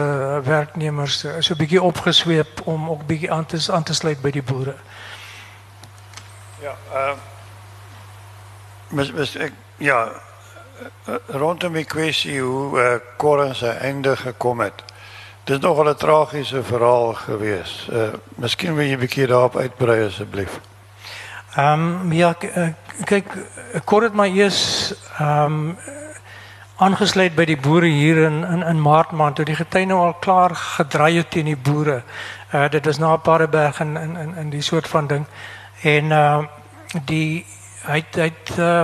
werknemers 0.43 1.25
so 1.39 1.54
'n 1.54 1.58
bietjie 1.58 1.82
om 2.63 2.89
ook 2.89 3.06
bietjie 3.06 3.32
aan 3.32 3.45
te 3.45 3.71
aan 3.71 3.84
te 3.84 3.93
sluit 3.93 4.21
by 4.21 4.32
die 4.32 4.43
boere. 4.43 4.75
Ja, 6.62 6.75
uh, 6.93 7.12
ja 9.78 10.10
rondom 11.28 11.74
die 11.74 11.86
kwessie 11.86 12.41
hoe 12.41 12.80
uh, 12.80 12.95
Korrens 13.17 13.58
se 13.58 13.69
einde 13.69 14.15
gekom 14.15 14.60
het. 14.60 14.84
Dit 15.43 15.56
is 15.56 15.62
nogal 15.62 15.89
'n 15.89 15.95
tragiese 15.95 16.63
verhaal 16.63 17.13
gewees. 17.13 17.88
Uh 17.91 18.13
miskien 18.36 18.76
wil 18.76 18.86
jy 18.86 18.95
'n 18.95 19.00
bietjie 19.00 19.28
daarop 19.28 19.56
uitbrei 19.56 20.06
asseblief. 20.06 20.60
Ehm 21.56 22.02
um, 22.02 22.12
ja 22.13 22.36
eh, 22.39 22.69
kyk 23.06 23.26
kort 23.84 24.04
dit 24.04 24.13
maar 24.13 24.28
eers 24.28 24.93
ehm 25.19 25.43
um, 25.43 25.78
aangesluit 26.76 27.36
by 27.36 27.45
die 27.45 27.58
boere 27.58 27.88
hier 27.88 28.17
in 28.17 28.43
in 28.43 28.63
in 28.63 28.82
Maart 28.82 29.12
maand 29.12 29.36
toe 29.36 29.45
die 29.45 29.56
getuie 29.56 29.86
nou 29.86 30.00
al 30.00 30.13
klaar 30.13 30.56
gedraai 30.56 31.17
het 31.17 31.32
teen 31.32 31.45
die 31.45 31.58
boere. 31.58 32.04
Uh 32.54 32.69
dit 32.69 32.86
was 32.86 32.98
na 32.98 33.13
'n 33.13 33.21
paar 33.21 33.50
berg 33.50 33.80
in 33.80 33.98
in 33.98 34.17
in 34.17 34.36
in 34.36 34.50
die 34.50 34.62
soort 34.62 34.88
van 34.88 35.08
ding. 35.08 35.26
En 35.82 36.12
ehm 36.12 36.45
die 37.06 37.45
hy 37.88 38.04
hy 38.15 38.30
het 38.30 38.58
uh, 38.58 38.84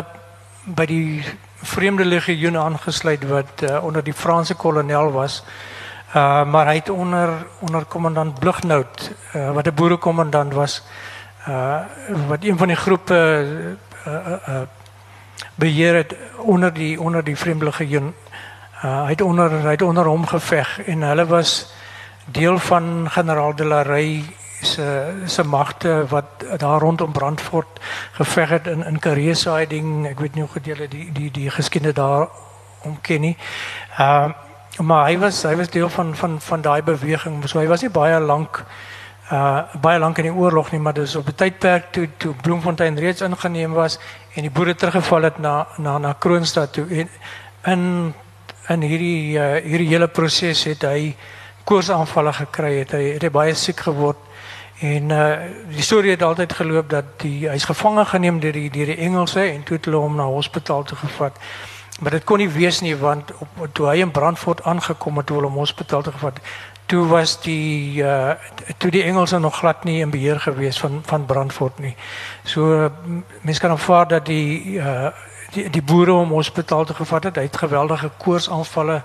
by 0.65 0.85
die 0.85 1.23
vreemde 1.61 2.05
legioen 2.05 2.57
aangesluit 2.57 3.23
wat 3.29 3.63
uh, 3.63 3.83
onder 3.83 4.03
die 4.03 4.13
Franse 4.13 4.55
kolonel 4.55 5.11
was. 5.11 5.43
Uh, 6.15 6.45
maar 6.45 6.67
hy 6.67 6.75
het 6.75 6.89
onder 6.89 7.29
onder 7.59 7.85
kommandant 7.85 8.39
Blugnout 8.39 9.11
uh, 9.35 9.51
wat 9.51 9.67
'n 9.67 9.73
boerekommandant 9.73 10.53
was 10.53 10.83
uh 11.47 11.79
wat 12.27 12.43
een 12.43 12.57
van 12.57 12.67
die 12.67 12.75
groepe 12.75 13.45
uh, 14.07 14.13
uh, 14.13 14.31
uh 14.47 14.61
beheer 15.55 15.95
het 15.95 16.15
onder 16.37 16.73
die 16.73 17.01
onder 17.01 17.23
die 17.23 17.37
vreemdelike 17.37 17.83
een 17.83 18.13
uh 18.83 19.03
hy 19.03 19.09
het 19.09 19.21
onder 19.21 19.51
hy 19.51 19.71
het 19.71 19.81
onder 19.81 20.05
hom 20.05 20.27
geveg 20.27 20.79
en 20.85 21.01
hulle 21.01 21.25
was 21.25 21.73
deel 22.25 22.59
van 22.59 23.09
generaal 23.09 23.55
de 23.55 23.65
la 23.65 23.81
Rey 23.81 24.25
se 24.61 25.13
se 25.25 25.43
magte 25.43 26.05
wat 26.09 26.45
daar 26.57 26.79
rondom 26.79 27.11
Brandfort 27.11 27.79
geveg 28.11 28.49
het 28.49 28.67
in 28.67 28.85
in 28.85 28.99
Karee 28.99 29.33
siding 29.33 30.07
ek 30.07 30.19
weet 30.19 30.35
nie 30.35 30.43
hoe 30.43 30.53
gedeele 30.53 30.87
die 30.87 31.11
die 31.11 31.31
die 31.31 31.49
geskiedenis 31.49 31.95
daar 31.95 32.27
omken 32.83 33.21
nie 33.21 33.37
uh 33.99 34.29
maar 34.79 35.09
hy 35.09 35.17
was 35.19 35.43
hy 35.43 35.55
was 35.59 35.69
deel 35.69 35.89
van 35.89 36.15
van 36.15 36.41
van 36.41 36.61
daai 36.61 36.81
beweging. 36.81 37.41
So 37.49 37.59
hy 37.59 37.67
was 37.67 37.81
nie 37.81 37.91
baie 37.91 38.19
lank 38.19 38.63
uh 39.31 39.63
baie 39.81 39.99
lank 39.99 40.17
in 40.17 40.29
die 40.29 40.33
oorlog 40.33 40.71
nie, 40.71 40.79
maar 40.79 40.93
dis 40.93 41.15
op 41.15 41.27
'n 41.27 41.35
tydperk 41.35 41.91
toe 41.91 42.07
toe 42.17 42.33
Bloemfontein 42.41 42.99
reeds 42.99 43.21
ingeneem 43.21 43.73
was 43.73 43.99
en 44.35 44.41
die 44.41 44.51
boere 44.51 44.75
teruggeval 44.75 45.23
het 45.23 45.39
na 45.39 45.67
na 45.77 45.97
na 45.97 46.13
Kroonstad 46.13 46.73
toe 46.73 46.85
en 46.89 47.09
in 47.65 48.13
in 48.69 48.81
hierdie 48.81 49.37
uh, 49.37 49.61
hierdie 49.63 49.87
hele 49.87 50.07
proses 50.07 50.63
het 50.63 50.81
hy 50.81 51.15
koorsaanvalle 51.63 52.33
gekry 52.33 52.77
het. 52.79 52.91
Hy 52.91 53.13
het 53.13 53.21
hy 53.21 53.29
baie 53.29 53.53
siek 53.55 53.79
geword. 53.79 54.17
En 54.81 55.09
uh 55.09 55.33
die 55.69 55.81
storie 55.81 56.11
het 56.11 56.23
altyd 56.23 56.53
geloop 56.53 56.89
dat 56.89 57.05
die 57.21 57.49
hy's 57.49 57.67
gevange 57.69 58.05
geneem 58.05 58.39
deur 58.39 58.55
die 58.57 58.69
deur 58.69 58.89
die 58.89 58.97
Engelse 58.97 59.41
en 59.41 59.63
toe 59.63 59.75
het 59.77 59.85
hulle 59.85 60.01
hom 60.01 60.15
na 60.17 60.25
hospitaal 60.25 60.83
toe 60.83 60.97
gevat. 60.97 61.37
Maar 61.99 62.11
dit 62.17 62.23
kon 62.23 62.41
nie 62.41 62.49
wees 62.49 62.81
nie 62.81 62.95
want 62.97 63.29
op 63.37 63.67
toe 63.77 63.87
hy 63.87 63.99
in 64.01 64.11
Brandfort 64.11 64.63
aangekom 64.63 65.21
het 65.21 65.29
toe 65.29 65.37
hulle 65.37 65.51
hom 65.51 65.59
hospitaal 65.61 66.01
toe 66.01 66.13
gevat. 66.13 66.39
Toe 66.89 67.05
was 67.07 67.35
die 67.45 68.01
uh 68.01 68.33
toe 68.77 68.91
die 68.91 69.03
Engelse 69.03 69.39
nog 69.39 69.59
glad 69.61 69.83
nie 69.83 69.99
in 70.01 70.09
beheer 70.09 70.39
gewees 70.39 70.79
van 70.79 71.03
van 71.05 71.25
Brandfort 71.25 71.79
nie. 71.79 71.95
So 72.43 72.89
mense 73.41 73.61
kan 73.61 73.77
aanvaar 73.77 74.07
dat 74.07 74.25
die 74.25 74.81
uh 74.81 75.13
die 75.53 75.69
die 75.69 75.83
boere 75.83 76.11
hom 76.11 76.33
hospitaal 76.33 76.85
toe 76.85 76.95
gevat 76.95 77.23
het. 77.23 77.35
Hy 77.35 77.43
het 77.51 77.63
geweldige 77.67 78.09
koorsaanvalle 78.17 79.03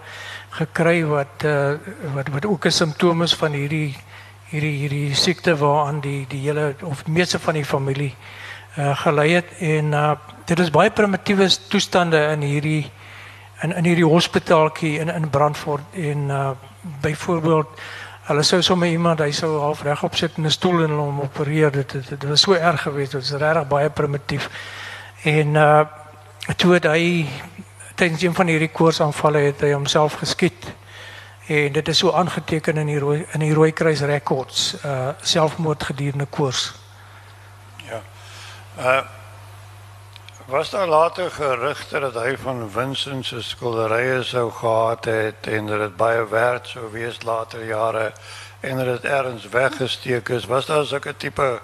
gekry 0.57 1.05
wat 1.05 1.45
uh 1.45 1.77
wat 2.15 2.33
wat 2.33 2.47
ook 2.47 2.65
'n 2.65 2.79
simptoom 2.81 3.23
is 3.23 3.35
van 3.35 3.53
hierdie 3.53 3.97
hierdie 4.51 4.77
hierdie 4.81 5.15
siekte 5.15 5.57
waaraan 5.59 6.01
die 6.01 6.25
die 6.29 6.41
hele 6.45 6.75
of 6.83 7.07
meeste 7.07 7.39
van 7.39 7.55
die 7.59 7.65
familie 7.65 8.13
uh, 8.79 8.97
gelei 9.03 9.31
het. 9.33 9.51
En 9.59 9.93
uh, 9.93 10.13
dit 10.45 10.59
is 10.59 10.71
baie 10.71 10.91
primitiewe 10.91 11.49
toestande 11.69 12.21
in 12.33 12.47
hierdie 12.47 12.91
in 13.63 13.73
in 13.73 13.85
hierdie 13.85 14.07
hospitaaltjie 14.07 14.99
in 15.01 15.09
in 15.09 15.31
Brandfort. 15.31 15.85
En 15.95 16.29
uh, 16.29 16.51
byvoorbeeld 17.01 17.81
hulle 18.27 18.43
sou 18.43 18.63
sommer 18.63 18.89
iemand 18.89 19.23
hy 19.23 19.31
sou 19.33 19.53
half 19.61 19.83
regop 19.87 20.15
sit 20.15 20.37
in 20.37 20.47
'n 20.47 20.51
stoel 20.51 20.85
en 20.85 20.91
hom 20.91 21.21
opereer. 21.21 21.71
Dit 21.73 21.93
dit, 21.93 22.09
dit 22.09 22.29
was 22.29 22.41
so 22.41 22.53
erg 22.53 22.83
geweest. 22.83 23.13
Dit 23.13 23.23
is 23.23 23.31
regtig 23.31 23.69
baie 23.69 23.91
primitief. 23.91 24.51
En 25.23 25.55
uh, 25.55 25.81
toe 26.57 26.73
het 26.75 26.85
hy 26.85 27.27
tydens 27.95 28.23
een 28.23 28.35
van 28.35 28.47
hierdie 28.47 28.71
koorsaanvalle 28.71 29.39
het 29.39 29.61
hy 29.61 29.73
homself 29.73 30.19
geskiet 30.21 30.75
en 31.47 31.73
dit 31.73 31.89
is 31.89 31.99
so 31.99 32.13
aangeteken 32.13 32.77
in 32.77 32.87
die 32.87 33.27
in 33.33 33.41
die 33.41 33.55
rekords 34.07 34.77
uh 34.85 36.27
koors 36.31 36.73
ja 37.77 38.03
uh 38.79 39.03
Was 40.47 40.71
daar 40.71 40.87
later 40.87 41.31
gerugte 41.31 41.99
dat 42.01 42.15
hy 42.15 42.37
van 42.39 42.71
Vincent 42.71 43.27
se 43.27 43.43
skilderye 43.43 44.23
sou 44.23 44.51
gehad 44.51 45.05
het 45.05 45.47
en 45.47 45.67
dat 45.67 45.79
dit 45.79 45.97
baie 45.97 46.29
werd 46.29 46.77
wees 46.93 47.23
later 47.23 47.65
jare 47.67 48.13
en 48.61 48.77
dat 48.77 48.87
dit 48.87 49.11
ergens 49.11 49.49
weggesteek 49.49 50.29
is? 50.29 50.45
Was 50.45 50.67
daar 50.67 50.85
sulke 50.87 51.17
tipe 51.17 51.61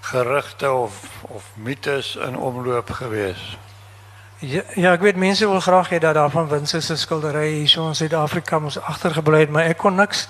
gerugte 0.00 0.72
of 0.72 0.92
of 1.20 1.44
mites 1.54 2.16
in 2.16 2.36
omloop 2.36 2.90
gewees? 2.90 3.58
Ja, 4.40 4.94
ek 4.94 5.02
weet 5.04 5.18
mense 5.20 5.44
wil 5.44 5.60
graag 5.60 5.90
hê 5.92 5.98
dat 6.00 6.14
daar 6.16 6.30
van 6.30 6.48
Vincent 6.48 6.84
se 6.84 6.96
skilderye 6.96 7.50
hier 7.58 7.68
so 7.68 7.88
in 7.88 7.94
Suid-Afrika 7.94 8.58
moes 8.58 8.78
agtergebly 8.80 9.42
maar 9.52 9.68
ek 9.68 9.82
kon 9.82 9.98
niks 10.00 10.28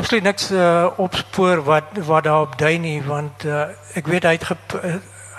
absoluut 0.00 0.24
niks 0.24 0.48
uh, 0.50 0.86
opspoor 0.96 1.60
wat 1.66 1.98
wat 2.08 2.24
daarop 2.24 2.54
dui 2.56 2.78
nie 2.80 3.02
want 3.04 3.44
uh, 3.44 3.66
ek 4.00 4.08
weet 4.08 4.24
hy 4.24 4.32
het 4.38 4.48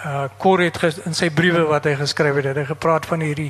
uh 0.05 1.01
in 1.05 1.17
sy 1.17 1.31
briewe 1.33 1.63
wat 1.65 1.89
hy 1.89 1.95
geskryf 1.97 2.35
het, 2.35 2.55
hy 2.61 2.65
gepraat 2.69 3.09
van 3.09 3.25
hierdie 3.25 3.49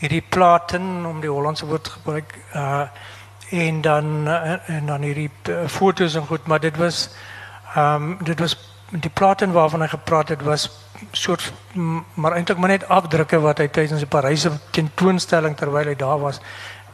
hierdie 0.00 0.24
platen 0.24 1.04
om 1.04 1.20
die 1.20 1.30
Hollandse 1.30 1.68
woord 1.68 1.88
gebruik 1.98 2.32
uh 2.54 2.88
en 3.52 3.80
dan 3.80 4.28
en 4.66 4.86
dan 4.86 5.02
hierdie 5.02 5.30
fotos 5.68 6.14
en 6.14 6.26
goed, 6.26 6.46
maar 6.46 6.60
dit 6.60 6.76
was 6.76 7.10
ehm 7.76 8.16
dit 8.24 8.40
was 8.40 8.56
die 8.88 9.12
platen 9.12 9.52
waarvan 9.52 9.84
hy 9.84 9.88
gepraat 9.88 10.28
het 10.28 10.42
was 10.42 10.70
soort 11.12 11.52
maar 12.14 12.32
eintlik 12.32 12.58
maar 12.58 12.68
net 12.68 12.88
afdrukke 12.88 13.40
wat 13.40 13.58
hy 13.58 13.68
tydens 13.68 14.04
die 14.04 14.10
Paryse 14.10 14.52
tentoonstelling 14.70 15.56
terwyl 15.56 15.90
hy 15.92 15.96
daar 15.98 16.20
was 16.20 16.40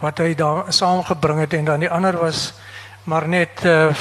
wat 0.00 0.18
hy 0.18 0.34
daar 0.34 0.72
saamgebring 0.72 1.40
het 1.44 1.54
en 1.54 1.64
dan 1.64 1.84
die 1.84 1.90
ander 1.90 2.16
was 2.18 2.52
maar 3.04 3.28
net 3.28 3.64
uh 3.64 3.92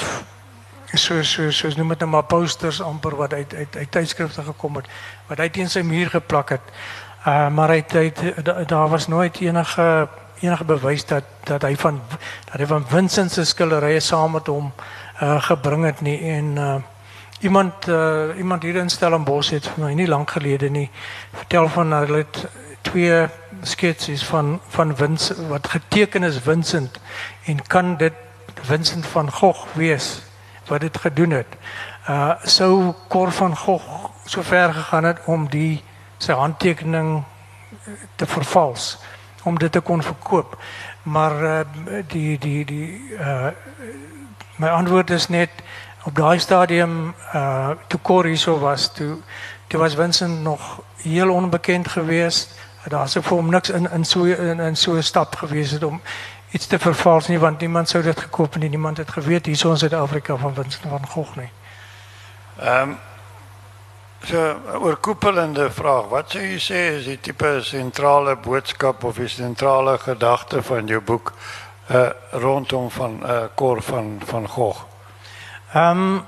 so 0.97 1.21
so 1.23 1.51
soos 1.51 1.75
noem 1.77 1.93
dit 1.93 1.99
nou 1.99 2.09
maar 2.09 2.25
posters 2.25 2.81
amper 2.81 3.15
wat 3.15 3.33
uit 3.33 3.53
uit 3.53 3.75
uit 3.75 3.91
tydskrifte 3.91 4.41
gekom 4.43 4.79
het 4.79 4.87
wat 5.27 5.37
hy 5.37 5.49
teen 5.53 5.69
sy 5.69 5.83
muur 5.85 6.09
geplak 6.09 6.55
het. 6.55 6.71
Uh 7.27 7.49
maar 7.53 7.69
hy 7.69 7.83
het 7.83 8.69
daar 8.69 8.89
was 8.89 9.07
nooit 9.07 9.37
enige 9.41 10.07
enige 10.39 10.65
bewys 10.65 11.05
dat 11.05 11.23
dat 11.43 11.61
hy 11.61 11.75
van 11.75 12.01
dat 12.51 12.59
hy 12.59 12.65
van 12.65 12.87
Vincent 12.87 13.31
se 13.31 13.45
skilderye 13.45 13.99
saam 13.99 14.31
met 14.31 14.47
hom 14.47 14.71
uh 15.21 15.41
gebring 15.41 15.85
het 15.85 16.01
nie 16.01 16.19
en 16.31 16.55
uh 16.57 16.75
iemand 17.39 17.87
uh 17.87 18.37
iemand 18.37 18.63
hier 18.63 18.75
in 18.75 18.89
Stellenbosch 18.89 19.51
het 19.51 19.67
vir 19.67 19.85
my 19.85 19.93
nie 19.93 20.07
lank 20.07 20.31
gelede 20.31 20.69
nie 20.69 20.89
vertel 21.31 21.69
van 21.69 21.91
hulle 21.91 22.23
het 22.23 22.47
twee 22.81 23.27
sketses 23.63 24.23
van 24.25 24.59
van 24.75 24.95
Vincent 24.95 25.47
wat 25.47 25.67
geteken 25.67 26.23
is 26.23 26.39
Vincent 26.43 26.99
en 27.45 27.61
kan 27.67 27.97
dit 27.97 28.13
Vincent 28.61 29.05
van 29.05 29.31
Gogh 29.31 29.65
wees 29.73 30.21
wat 30.67 30.81
dit 30.81 30.97
gedoen 30.97 31.31
het. 31.31 31.55
Uh 32.09 32.33
sou 32.43 32.93
Cor 33.07 33.31
van 33.31 33.55
Gogh 33.57 34.09
so 34.25 34.41
ver 34.41 34.73
gegaan 34.73 35.03
het 35.03 35.19
om 35.25 35.47
die 35.49 35.83
sy 36.17 36.33
handtekening 36.33 37.23
te 38.15 38.25
vervals 38.25 38.97
om 39.43 39.57
dit 39.57 39.71
te 39.71 39.79
kon 39.79 40.03
verkoop. 40.03 40.57
Maar 41.03 41.43
uh, 41.43 41.59
die 42.07 42.37
die 42.37 42.65
die 42.65 43.15
uh 43.19 43.47
my 44.59 44.67
antwoord 44.67 45.09
is 45.09 45.27
net 45.27 45.49
op 46.03 46.15
daai 46.15 46.39
stadium 46.39 47.13
uh 47.33 47.69
toe 47.87 47.99
Cor 48.01 48.25
hierso 48.25 48.59
was 48.59 48.93
toe 48.93 49.17
toe 49.67 49.79
was 49.79 49.93
Vincent 49.95 50.41
nog 50.41 50.81
heel 51.01 51.29
onbekend 51.29 51.87
geweest. 51.87 52.57
Daar's 52.87 53.15
ek 53.15 53.23
vir 53.23 53.37
hom 53.37 53.49
niks 53.49 53.69
in 53.69 53.89
in 54.59 54.75
so 54.75 55.01
stap 55.01 55.35
gewees 55.35 55.71
het 55.71 55.83
om 55.83 56.01
iets 56.51 56.67
te 56.67 56.79
vervals 56.79 57.27
nie 57.27 57.39
want 57.39 57.59
niemand 57.59 57.89
sou 57.89 58.03
dit 58.03 58.19
gekoop 58.19 58.55
en 58.55 58.69
niemand 58.69 58.97
het 58.97 59.11
geweet 59.11 59.45
hier 59.45 59.57
so 59.57 59.69
in 59.71 59.77
Suid-Afrika 59.77 60.35
van 60.35 60.53
Vincent 60.53 60.89
van 60.89 61.07
Gogh 61.07 61.35
nie. 61.35 61.51
Um, 62.63 62.97
so 64.23 64.55
vraag, 65.69 66.09
wat 66.09 66.31
sou 66.31 66.41
jy 66.41 66.57
sê 66.59 66.81
is 66.97 67.05
die 67.05 67.19
tipe 67.19 67.59
sentrale 67.61 68.35
boodskap 68.35 69.03
of 69.03 69.15
die 69.15 69.27
sentrale 69.27 69.97
gedagte 69.97 70.63
van 70.63 70.87
jou 70.87 71.01
boek 71.01 71.33
uh 71.89 72.09
rondom 72.31 72.89
van 72.91 73.19
uh 73.23 73.43
Cor 73.55 73.81
van 73.81 74.21
van 74.25 74.47
Gogh? 74.47 74.88
Um, 75.75 76.23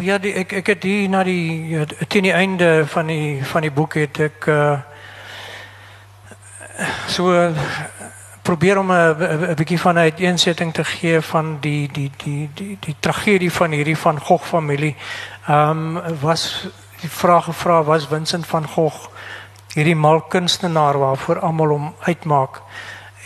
ja, 0.00 0.18
die, 0.18 0.32
ek 0.38 0.52
ek 0.52 0.66
het 0.66 0.82
die 0.82 1.08
na 1.10 1.24
die 1.26 1.80
teen 2.08 2.28
die 2.28 2.32
einde 2.32 2.84
van 2.86 3.06
die 3.10 3.44
van 3.44 3.64
die 3.66 3.72
boek 3.74 3.96
het 3.98 4.20
ek 4.30 4.46
uh 4.46 4.76
so 7.06 7.30
probeer 8.42 8.78
om 8.78 8.92
'n 8.92 9.54
bietjie 9.58 9.80
van 9.80 9.94
'n 9.94 10.06
uiteensetting 10.10 10.72
te 10.74 10.84
gee 10.84 11.20
van 11.20 11.58
die 11.60 11.88
die 11.92 12.10
die 12.16 12.50
die 12.54 12.76
die 12.80 12.96
tragedie 13.00 13.52
van 13.52 13.70
hierdie 13.70 13.98
van 13.98 14.20
Gogh 14.20 14.46
familie. 14.46 14.96
Ehm 15.46 15.96
um, 15.96 16.18
was 16.20 16.68
die 17.00 17.10
vraag 17.10 17.44
gevra 17.44 17.82
was 17.82 18.06
Vincent 18.06 18.46
van 18.46 18.68
Gogh 18.68 19.08
hierdie 19.74 19.96
mal 19.96 20.20
kunstenaar 20.20 20.98
waarvoor 20.98 21.38
almal 21.38 21.68
hom 21.68 21.94
uitmaak. 22.00 22.62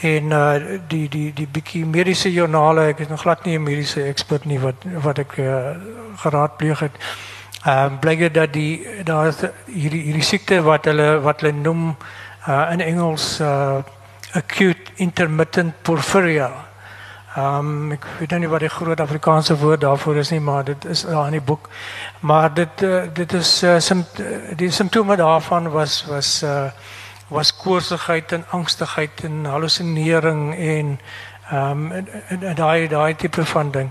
En 0.00 0.30
uh 0.30 0.78
die 0.88 1.08
die 1.08 1.32
die 1.34 1.48
bietjie 1.50 1.86
mediese 1.86 2.30
joernale, 2.32 2.86
ek 2.92 3.00
is 3.02 3.08
nog 3.08 3.20
glad 3.20 3.44
nie 3.44 3.58
'n 3.58 3.62
mediese 3.62 4.04
ekspert 4.06 4.44
nie 4.44 4.60
wat 4.60 4.84
wat 5.02 5.18
ek 5.18 5.36
uh, 5.38 5.74
geraadpleeg 6.16 6.78
het. 6.78 6.94
Ehm 7.64 7.92
um, 7.92 7.98
blyk 7.98 8.34
dat 8.34 8.52
die 8.52 8.86
daar 9.04 9.34
hierdie 9.66 10.02
hierdie 10.02 10.22
siekte 10.22 10.62
wat 10.62 10.84
hulle 10.84 11.20
wat 11.20 11.40
hulle 11.40 11.52
noem 11.52 11.96
uh 12.48 12.68
in 12.72 12.80
Engels 12.80 13.40
uh 13.40 13.82
acute 14.32 14.92
intermittent 14.96 15.74
porphyria. 15.82 16.50
Um 17.36 17.92
ek 17.92 18.06
weet 18.18 18.30
nou 18.30 18.40
nie 18.40 18.48
wat 18.48 18.60
die 18.60 18.70
groot 18.72 19.00
Afrikaanse 19.00 19.56
woord 19.58 19.80
daarvoor 19.80 20.16
is 20.16 20.30
nie, 20.30 20.40
maar 20.40 20.64
dit 20.64 20.84
is 20.84 21.02
daar 21.02 21.26
in 21.26 21.32
die 21.38 21.44
boek. 21.50 21.68
Maar 22.20 22.54
dit 22.54 22.82
uh, 22.82 23.02
dit 23.12 23.32
is 23.32 23.62
uh, 23.62 23.78
sim 23.78 24.04
die 24.56 24.70
simptome 24.70 25.16
daarvan 25.16 25.68
was 25.70 26.04
was 26.06 26.42
uh 26.42 26.70
was 27.28 27.56
koorsigheid 27.56 28.32
en 28.32 28.44
angstigheid 28.50 29.24
en 29.24 29.44
hallusinering 29.44 30.54
en 30.56 31.00
um 31.52 31.92
en 31.92 32.54
daai 32.54 32.88
daai 32.88 33.14
van 33.30 33.70
ding. 33.70 33.90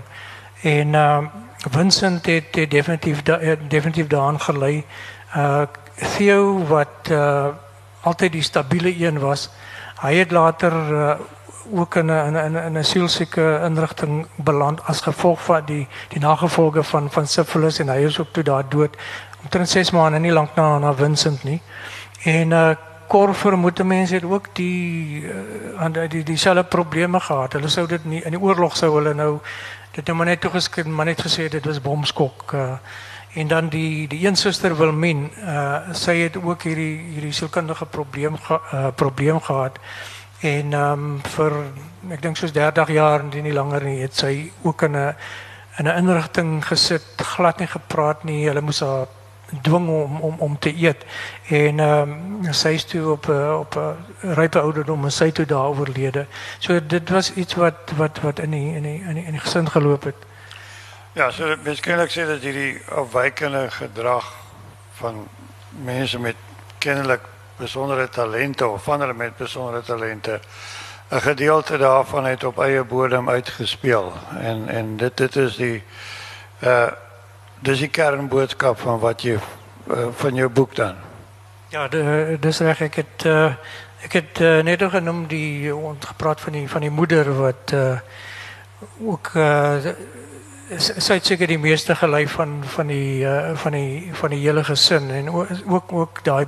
En 0.62 0.94
um 0.94 1.30
Vincent 1.70 2.26
het, 2.26 2.70
definitief 2.70 3.22
da, 3.22 3.38
definitief 3.68 4.06
daaraan 4.06 4.40
gelei. 4.40 4.84
Uh 5.36 5.62
Theo 6.16 6.66
wat 6.66 7.10
uh 7.10 7.46
altyd 8.00 8.32
die 8.32 8.42
stabiele 8.42 9.06
een 9.06 9.18
was 9.18 9.50
Hy 9.98 10.14
het 10.14 10.30
later 10.30 10.72
uh, 10.72 11.14
ook 11.74 11.94
in 11.94 12.06
'n 12.06 12.36
in 12.36 12.76
'n 12.76 12.78
'n 14.02 14.26
beland 14.36 14.84
as 14.84 15.00
gevolg 15.00 15.42
van 15.42 15.64
die 15.64 15.88
die 16.08 16.20
nagevolge 16.20 16.82
van 16.82 17.10
van 17.10 17.26
sifilis 17.26 17.78
en 17.78 17.88
hy 17.88 18.04
is 18.04 18.20
ook 18.20 18.32
toe 18.32 18.42
daar 18.42 18.68
dood 18.68 18.96
omtrent 19.42 19.68
6 19.68 19.90
maande 19.90 20.18
nie 20.18 20.32
lank 20.32 20.54
na 20.54 20.78
na 20.78 20.94
Vincent 20.94 21.44
nie. 21.44 21.62
En 22.22 22.50
uh 22.50 22.74
Cor 23.08 23.34
vermoed 23.34 23.82
mense 23.84 24.14
het 24.14 24.24
ook 24.24 24.48
die 24.52 25.22
uh, 25.22 25.80
aan 25.80 25.92
die 25.92 26.22
dieselfde 26.22 26.64
probleme 26.64 27.20
gehad. 27.20 27.52
Hulle 27.52 27.68
sou 27.68 27.86
dit 27.88 28.04
nie 28.04 28.22
in 28.22 28.36
die 28.36 28.40
oorlog 28.40 28.76
sou 28.76 28.94
hulle 28.94 29.14
nou 29.14 29.38
dit 29.96 30.06
nou 30.06 30.16
maar 30.16 30.26
net 30.26 30.40
toegeskryf 30.40 30.86
maar 30.86 31.08
net 31.08 31.22
gesê 31.24 31.48
dit 31.48 31.64
was 31.64 31.80
bomskok 31.80 32.52
uh 32.52 32.72
en 33.38 33.48
dan 33.48 33.68
die 33.68 34.08
die 34.08 34.26
een 34.26 34.36
suster 34.36 34.76
Wilmien 34.76 35.30
uh 35.44 35.92
sy 35.92 36.16
het 36.22 36.36
ook 36.36 36.62
hierdie 36.62 36.96
hierdie 37.14 37.32
sielkundige 37.32 37.86
probleem 37.86 38.36
ge, 38.36 38.60
uh, 38.72 38.86
probleem 38.94 39.40
gehad. 39.40 39.78
En 40.40 40.72
ehm 40.72 40.92
um, 40.92 41.20
vir 41.34 41.52
ek 42.14 42.22
dink 42.22 42.36
soos 42.36 42.52
30 42.52 42.88
jaar 42.94 43.20
en 43.20 43.30
nie 43.42 43.52
langer 43.52 43.84
nie 43.84 44.00
het 44.00 44.14
sy 44.14 44.50
ook 44.62 44.82
in 44.82 44.96
'n 44.96 45.14
in 45.78 45.88
'n 45.88 45.98
inrigting 45.98 46.66
gesit 46.66 47.22
glad 47.36 47.58
nie 47.58 47.66
gepraat 47.66 48.24
nie. 48.24 48.46
Hulle 48.46 48.60
moes 48.60 48.80
haar 48.80 49.06
dwing 49.62 49.88
om 49.88 50.20
om 50.20 50.34
om 50.38 50.58
te 50.58 50.74
eet. 50.76 51.04
En 51.48 51.80
ehm 51.80 52.10
um, 52.44 52.52
sy 52.52 52.68
is 52.68 52.84
toe 52.84 53.10
op 53.10 53.28
op 53.58 53.76
'n 53.76 54.34
rype 54.34 54.60
ouderdom 54.60 55.04
en 55.04 55.12
sy 55.12 55.30
toe 55.30 55.46
daar 55.46 55.74
so 56.58 56.86
dit 56.86 57.08
was 57.08 57.32
iets 57.32 57.54
wat 57.54 57.74
wat 57.96 58.20
wat 58.20 58.38
in 58.38 58.50
die 58.50 58.74
in 58.74 58.82
die 58.82 59.00
in 59.00 59.16
in 59.16 59.32
die 59.32 59.40
het. 60.04 60.14
Ja, 61.12 61.30
so 61.30 61.56
sê 62.10 62.26
dat 62.26 62.40
hierdie 62.40 62.80
afwykende 62.88 63.70
gedrag 63.70 64.34
van 64.92 65.28
mense 65.70 66.18
met 66.18 66.36
kennelik 66.78 67.20
besondere 67.56 68.08
talente 68.08 68.66
of 68.66 68.82
van 68.82 69.00
hulle 69.00 69.14
met 69.14 69.36
besondere 69.36 69.82
talente 69.82 70.40
'n 71.10 71.20
gedeelte 71.20 71.78
daarvan 71.78 72.24
het 72.24 72.44
op 72.44 72.58
eie 72.58 72.84
bodem 72.84 73.28
uitgespeel. 73.30 74.12
En 74.38 74.68
en 74.68 74.96
dit 74.96 75.16
dit 75.16 75.36
is 75.36 75.56
die 75.56 75.82
Uh 76.60 76.86
dis 77.60 77.78
die 77.78 77.88
kernboodskap 77.88 78.78
van 78.78 78.98
wat 79.02 79.22
jy 79.22 79.38
uh, 79.38 80.08
van 80.12 80.34
jou 80.34 80.48
boek 80.48 80.74
dan. 80.76 80.96
Ja, 81.68 81.88
de, 81.88 82.36
dis 82.40 82.60
reg 82.64 82.80
ek 82.80 82.94
het 83.02 83.24
uh, 83.26 83.52
het 84.08 84.40
uh, 84.40 84.62
net 84.62 84.80
nog 84.80 84.92
genoem 84.92 85.26
die 85.26 85.74
ons 85.74 86.04
gepraat 86.04 86.40
van 86.40 86.52
die 86.52 86.68
van 86.68 86.80
die 86.80 86.90
moeder 86.90 87.28
wat 87.36 87.74
uh, 87.74 87.98
ook 89.04 89.32
uh, 89.34 89.76
die 91.48 91.58
meeste 91.58 91.94
gelei 91.94 92.28
van 92.28 92.62
van 92.64 92.86
die 92.86 93.24
uh, 93.24 93.54
van 93.54 93.72
die 93.72 94.10
van 94.12 94.30
die 94.30 94.40
hele 94.40 94.64
gesin 94.64 95.10
en 95.10 95.30
ook 95.66 95.92
ook 95.92 96.24
daai 96.24 96.46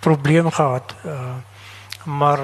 probleem 0.00 0.50
gehad. 0.50 0.94
Maar 2.04 2.38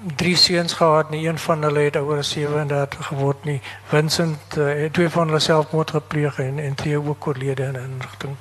drie 0.00 0.36
seuns 0.36 0.72
gehad, 0.72 1.10
nie 1.10 1.28
een 1.28 1.38
van 1.38 1.62
hulle 1.62 1.78
het 1.78 1.96
ouer 1.96 2.24
37 2.24 3.06
geword 3.06 3.44
nie. 3.44 3.60
Vincent 3.84 4.56
uh, 4.56 4.82
het 4.82 4.92
twee 4.92 5.08
van 5.08 5.26
hulle 5.26 5.40
selfmoord 5.40 5.90
gepleeg 5.90 6.38
en 6.38 6.58
en 6.58 6.74
Theo 6.74 7.04
ook 7.06 7.26
oorlede 7.26 7.62
in 7.62 7.72
'n 7.72 7.90
inrigting. 7.92 8.36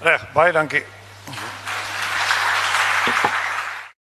Reg, 0.00 0.32
baie 0.32 0.52
dankie. 0.52 0.84